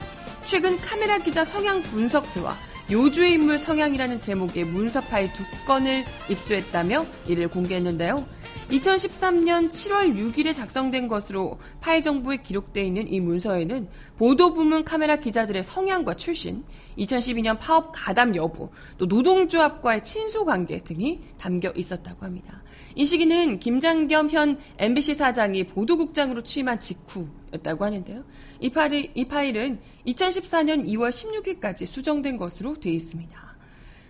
최근 0.50 0.78
카메라 0.78 1.20
기자 1.20 1.46
성향 1.46 1.84
분석표와 1.84 2.56
요주의 2.90 3.34
인물 3.34 3.60
성향이라는 3.60 4.20
제목의 4.20 4.64
문서 4.64 5.00
파일 5.00 5.32
두 5.32 5.44
건을 5.68 6.04
입수했다며 6.28 7.06
이를 7.28 7.48
공개했는데요. 7.48 8.26
2013년 8.72 9.70
7월 9.70 10.16
6일에 10.16 10.56
작성된 10.56 11.08
것으로 11.08 11.60
파일 11.82 12.02
정보에 12.02 12.38
기록되어 12.38 12.84
있는 12.84 13.08
이 13.08 13.20
문서에는 13.20 13.90
보도 14.18 14.56
부문 14.56 14.84
카메라 14.84 15.18
기자들의 15.18 15.64
성향과 15.64 16.16
출신, 16.16 16.64
2012년 16.98 17.60
파업 17.60 17.92
가담 17.94 18.36
여부, 18.36 18.72
또 18.98 19.06
노동조합과의 19.06 20.04
친소 20.04 20.46
관계 20.46 20.82
등이 20.84 21.22
담겨 21.38 21.72
있었다고 21.76 22.26
합니다. 22.26 22.64
이 23.00 23.06
시기는 23.06 23.60
김장겸 23.60 24.30
현 24.30 24.60
MBC 24.78 25.14
사장이 25.14 25.68
보도국장으로 25.68 26.44
취임한 26.44 26.82
직후였다고 26.82 27.86
하는데요. 27.86 28.26
이, 28.60 28.70
파일, 28.70 29.10
이 29.16 29.26
파일은 29.26 29.80
2014년 30.06 30.86
2월 30.86 31.10
16일까지 31.10 31.86
수정된 31.86 32.36
것으로 32.36 32.78
되어 32.78 32.92
있습니다. 32.92 33.56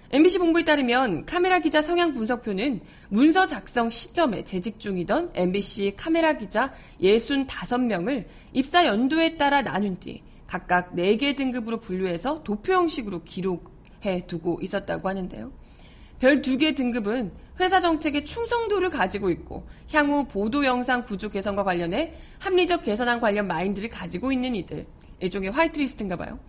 MBC 0.09 0.39
본부에 0.39 0.63
따르면 0.63 1.27
카메라 1.27 1.59
기자 1.59 1.83
성향 1.83 2.15
분석표는 2.15 2.81
문서 3.09 3.45
작성 3.45 3.91
시점에 3.91 4.43
재직 4.43 4.79
중이던 4.79 5.33
MBC 5.35 5.93
카메라 5.95 6.33
기자 6.33 6.73
65명을 6.99 8.25
입사 8.53 8.87
연도에 8.87 9.37
따라 9.37 9.61
나눈 9.61 9.99
뒤 9.99 10.23
각각 10.47 10.95
4개 10.95 11.37
등급으로 11.37 11.79
분류해서 11.79 12.41
도표 12.41 12.73
형식으로 12.73 13.23
기록해 13.23 14.25
두고 14.25 14.57
있었다고 14.63 15.07
하는데요. 15.07 15.58
별 16.19 16.41
2개 16.41 16.75
등급은 16.75 17.31
회사 17.59 17.81
정책의 17.81 18.25
충성도를 18.25 18.89
가지고 18.89 19.29
있고 19.29 19.65
향후 19.91 20.25
보도 20.25 20.65
영상 20.65 21.03
구조 21.03 21.29
개선과 21.29 21.63
관련해 21.63 22.13
합리적 22.39 22.83
개선안 22.83 23.19
관련 23.19 23.47
마인드를 23.47 23.89
가지고 23.89 24.31
있는 24.31 24.55
이들. 24.55 24.85
일종의 25.19 25.51
화이트리스트인가 25.51 26.15
봐요. 26.15 26.39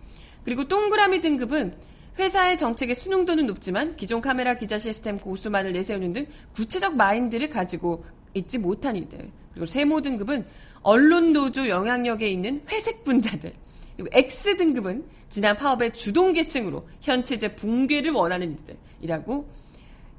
그리고 0.43 0.67
동그라미 0.67 1.19
등급은 1.21 1.75
회사의 2.19 2.57
정책의 2.57 2.95
수능도는 2.95 3.47
높지만 3.47 3.95
기존 3.95 4.21
카메라 4.21 4.55
기자 4.55 4.79
시스템 4.79 5.17
고수만을 5.17 5.71
내세우는 5.73 6.13
등 6.13 6.25
구체적 6.53 6.95
마인드를 6.95 7.49
가지고 7.49 8.05
있지 8.33 8.57
못한 8.57 8.95
이들. 8.95 9.29
그리고 9.51 9.65
세모 9.65 10.01
등급은 10.01 10.45
언론 10.81 11.33
노조 11.33 11.67
영향력에 11.67 12.27
있는 12.27 12.61
회색 12.69 13.03
분자들. 13.03 13.53
그리고 13.95 14.09
X 14.13 14.57
등급은 14.57 15.05
지난 15.29 15.55
파업의 15.55 15.93
주동 15.93 16.33
계층으로 16.33 16.87
현 17.01 17.23
체제 17.23 17.55
붕괴를 17.55 18.11
원하는 18.11 18.57
이들이라고 18.99 19.60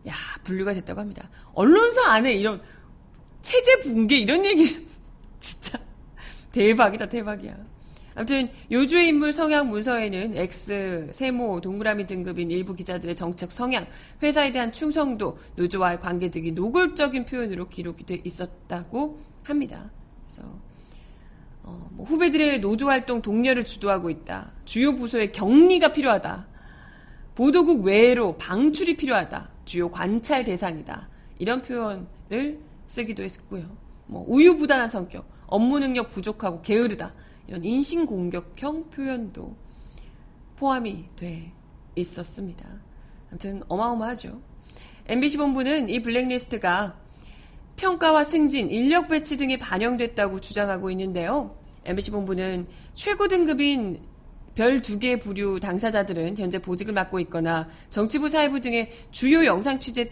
야, 0.09 0.15
분류가 0.45 0.75
됐다고 0.75 1.01
합니다. 1.01 1.29
언론사 1.55 2.13
안에 2.13 2.33
이런 2.35 2.61
체제 3.41 3.81
붕괴 3.81 4.17
이런 4.17 4.45
얘기 4.45 4.65
진짜 5.41 5.79
대박이다, 6.53 7.09
대박이야. 7.09 7.57
아무튼 8.15 8.51
요주의 8.71 9.09
인물 9.09 9.33
성향 9.33 9.69
문서에는 9.69 10.37
X, 10.37 11.11
세모, 11.13 11.63
동그라미 11.63 12.07
등급인 12.07 12.51
일부 12.51 12.75
기자들의 12.75 13.17
정책 13.17 13.51
성향, 13.53 13.87
회사에 14.23 14.53
대한 14.53 14.71
충성도, 14.71 15.39
노조와의 15.57 16.01
관계 16.01 16.31
등이 16.31 16.53
노골적인 16.53 17.25
표현으로 17.25 17.69
기록이 17.69 18.05
돼 18.05 18.21
있었다고 18.23 19.19
합니다. 19.45 19.91
그래서 20.27 20.49
어, 21.63 21.89
뭐 21.93 22.05
후배들의 22.05 22.61
노조 22.61 22.89
활동 22.89 23.23
독려를 23.23 23.65
주도하고 23.65 24.11
있다. 24.11 24.53
주요 24.65 24.95
부서의 24.95 25.33
격리가 25.33 25.93
필요하다. 25.93 26.47
보도국 27.35 27.85
외로 27.85 28.37
방출이 28.37 28.97
필요하다. 28.97 29.52
주요 29.65 29.91
관찰 29.91 30.45
대상이다. 30.45 31.09
이런 31.39 31.63
표현을 31.63 32.61
쓰기도 32.87 33.23
했고요. 33.23 33.65
뭐 34.07 34.25
우유부단한 34.29 34.89
성격, 34.89 35.27
업무 35.47 35.79
능력 35.79 36.09
부족하고 36.09 36.63
게으르다. 36.63 37.13
이런 37.47 37.65
인신공격형 37.65 38.91
표현도 38.91 39.57
포함이 40.57 41.05
돼 41.17 41.53
있었습니다. 41.97 42.69
아무튼 43.31 43.63
어마어마하죠. 43.69 44.41
MBC 45.07 45.39
본부는 45.39 45.89
이 45.89 46.01
블랙리스트가 46.03 46.97
평가와 47.77 48.25
승진, 48.25 48.71
인력 48.71 49.09
배치 49.09 49.37
등에 49.37 49.59
반영됐다고 49.59 50.41
주장하고 50.41 50.91
있는데요. 50.91 51.57
MBC 51.85 52.13
본부는 52.13 52.69
최고 52.95 53.27
등급인 53.27 54.01
별 54.55 54.81
두 54.83 54.99
개 54.99 55.19
부류 55.19 55.61
당사자들은 55.61 56.37
현재 56.37 56.59
보직을 56.59 56.93
맡고 56.93 57.21
있거나 57.21 57.69
정치부 57.91 58.29
사회부 58.29 58.61
등의 58.61 58.91
주요 59.11 59.45
영상 59.45 59.81
취재 59.81 60.11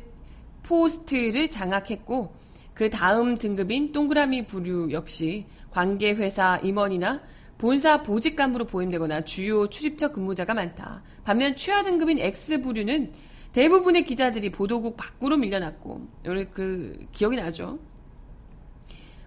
포스트를 0.63 1.49
장악했고 1.49 2.35
그 2.75 2.89
다음 2.89 3.37
등급인 3.37 3.93
동그라미 3.93 4.47
부류 4.47 4.93
역시 4.93 5.47
관계 5.71 6.13
회사 6.13 6.59
임원이나 6.63 7.21
본사 7.59 8.03
보직 8.03 8.37
간부로 8.37 8.65
보임되거나 8.65 9.23
주요 9.25 9.69
출입처 9.69 10.13
근무자가 10.13 10.55
많다. 10.55 11.03
반면 11.25 11.55
최하 11.57 11.83
등급인 11.83 12.19
X부류는 12.19 13.13
대부분의 13.53 14.07
기자들이 14.07 14.51
보도국 14.51 14.97
밖으로 14.97 15.37
밀려났고, 15.37 16.09
우리 16.27 16.47
그, 16.47 16.99
기억이 17.13 17.37
나죠? 17.37 17.79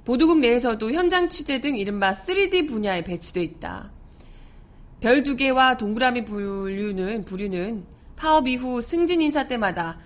보도국 0.05 0.39
내에서도 0.39 0.91
현장 0.91 1.29
취재 1.29 1.61
등 1.61 1.77
이른바 1.77 2.13
3D 2.13 2.67
분야에 2.67 3.03
배치돼 3.03 3.43
있다. 3.43 3.91
별 5.03 5.21
두 5.21 5.35
개와 5.35 5.75
동그라미 5.75 6.23
부류는, 6.23 7.25
부류는 7.25 7.85
파업 8.15 8.47
이후 8.47 8.81
승진 8.81 9.21
인사 9.21 9.49
때마다 9.49 9.99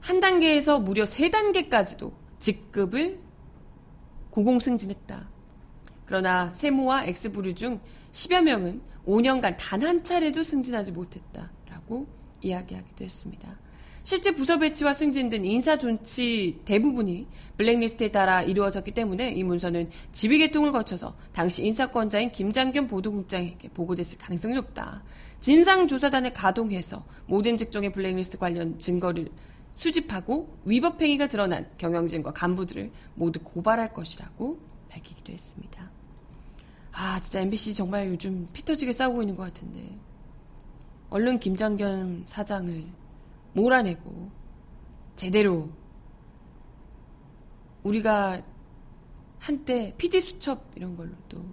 한 0.00 0.20
단계에서 0.20 0.80
무려 0.80 1.06
세 1.06 1.30
단계까지도 1.30 2.12
직급을 2.40 3.20
고공 4.28 4.60
승진했다. 4.60 5.30
그러나 6.04 6.52
세모와 6.52 7.04
X부류 7.06 7.54
중 7.54 7.80
10여 8.12 8.42
명은 8.42 8.82
5년간 9.06 9.56
단 9.58 9.82
한 9.82 10.04
차례도 10.04 10.42
승진하지 10.42 10.92
못했다라고 10.92 12.06
이야기하기도 12.42 13.02
했습니다. 13.02 13.48
실제 14.04 14.32
부서 14.32 14.58
배치와 14.58 14.92
승진 14.92 15.30
등 15.30 15.46
인사 15.46 15.78
존치 15.78 16.60
대부분이 16.66 17.26
블랙리스트에 17.56 18.12
따라 18.12 18.42
이루어졌기 18.42 18.92
때문에 18.92 19.30
이 19.30 19.42
문서는 19.42 19.88
지휘 20.12 20.36
개통을 20.38 20.72
거쳐서 20.72 21.16
당시 21.32 21.64
인사권자인 21.64 22.30
김장겸 22.30 22.86
보도국장에게 22.86 23.68
보고됐을 23.70 24.18
가능성이 24.18 24.54
높다. 24.56 25.02
진상조사단을 25.40 26.34
가동해서 26.34 27.02
모든 27.26 27.56
직종의 27.56 27.92
블랙리스트 27.92 28.36
관련 28.36 28.78
증거를 28.78 29.30
수집하고 29.74 30.54
위법 30.66 31.00
행위가 31.00 31.28
드러난 31.28 31.66
경영진과 31.78 32.34
간부들을 32.34 32.90
모두 33.14 33.40
고발할 33.42 33.94
것이라고 33.94 34.58
밝히기도 34.90 35.32
했습니다. 35.32 35.90
아, 36.92 37.18
진짜 37.20 37.40
MBC 37.40 37.74
정말 37.74 38.08
요즘 38.08 38.48
피 38.52 38.62
터지게 38.62 38.92
싸우고 38.92 39.22
있는 39.22 39.34
것 39.34 39.44
같은데. 39.44 39.96
얼른 41.08 41.40
김장겸 41.40 42.24
사장을 42.26 42.84
몰아내고, 43.54 44.30
제대로, 45.16 45.70
우리가 47.82 48.42
한때 49.38 49.94
PD 49.96 50.20
수첩 50.20 50.72
이런 50.74 50.96
걸로도 50.96 51.44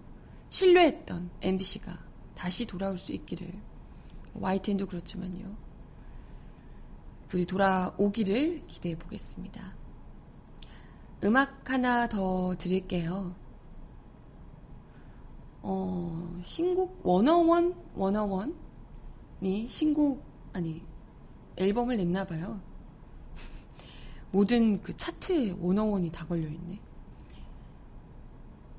신뢰했던 0.50 1.30
MBC가 1.42 1.98
다시 2.36 2.66
돌아올 2.66 2.98
수 2.98 3.12
있기를, 3.12 3.54
YTN도 4.34 4.88
그렇지만요. 4.88 5.56
부디 7.28 7.46
돌아오기를 7.46 8.66
기대해 8.68 8.98
보겠습니다. 8.98 9.74
음악 11.24 11.70
하나 11.70 12.10
더 12.10 12.56
드릴게요. 12.58 13.36
어, 15.62 16.42
신곡 16.44 17.00
워너원 17.04 17.76
워너원이 17.96 18.54
신곡 19.70 20.24
아니 20.54 20.82
앨범을 21.62 21.98
냈나 21.98 22.26
봐요. 22.26 22.60
모든 24.32 24.82
그 24.82 24.98
차트에 24.98 25.56
워너원이 25.60 26.12
다 26.12 26.26
걸려 26.26 26.48
있네. 26.48 26.80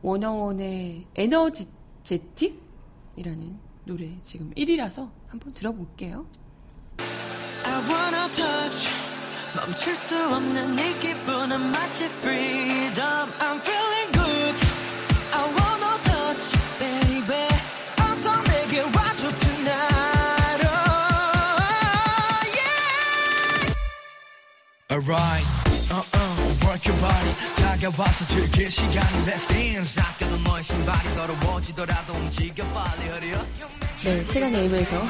워너원의 0.03 1.07
에너지제틱이라는 1.15 3.57
노래 3.85 4.19
지금 4.23 4.53
1위라서 4.55 5.11
한번 5.29 5.53
들어볼게요. 5.55 6.27
I 7.65 7.75
wanna 7.89 8.29
touch 8.33 8.89
멈출 9.55 9.95
수 9.95 10.17
없는 10.35 10.75
이 10.75 10.99
기분은 11.01 11.71
마치 11.71 12.05
freedom 12.05 13.31
I'm 13.39 13.61
feeling 13.61 13.92
Alright 24.93 25.47
uh-uh 25.89 26.67
work 26.67 26.85
your 26.85 27.01
body 27.01 27.33
다가와서 27.57 28.27
즐길 28.27 28.71
시간 28.71 29.03
Let's 29.25 29.49
dance 29.49 29.99
아껴도 30.03 30.37
너의 30.37 30.63
신발이 30.63 31.15
더러워지더라도 31.17 32.13
움직여 32.13 32.63
빨리 32.75 33.33
up 33.33 33.47
네 34.05 34.23
시간이 34.27 34.55
애매해서 34.55 35.03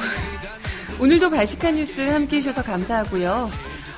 오늘도 1.01 1.29
발칙한 1.31 1.75
뉴스 1.75 1.99
함께 1.99 2.37
해주셔서 2.37 2.63
감사하고요. 2.63 3.51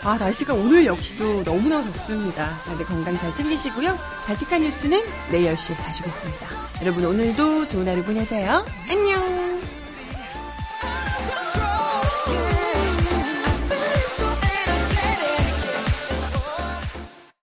아, 0.05 0.17
날씨가 0.17 0.55
오늘 0.55 0.87
역시도 0.87 1.43
너무나 1.43 1.83
덥습니다. 1.83 2.49
다들 2.65 2.85
건강 2.85 3.15
잘 3.19 3.35
챙기시고요. 3.35 3.95
발칙한 4.25 4.61
뉴스는 4.61 5.03
내일 5.29 5.53
10시에 5.53 5.75
다시 5.77 6.01
오겠습니다. 6.01 6.47
여러분 6.81 7.05
오늘도 7.05 7.67
좋은 7.67 7.87
하루 7.87 8.03
보내세요. 8.03 8.65
안녕! 8.89 9.74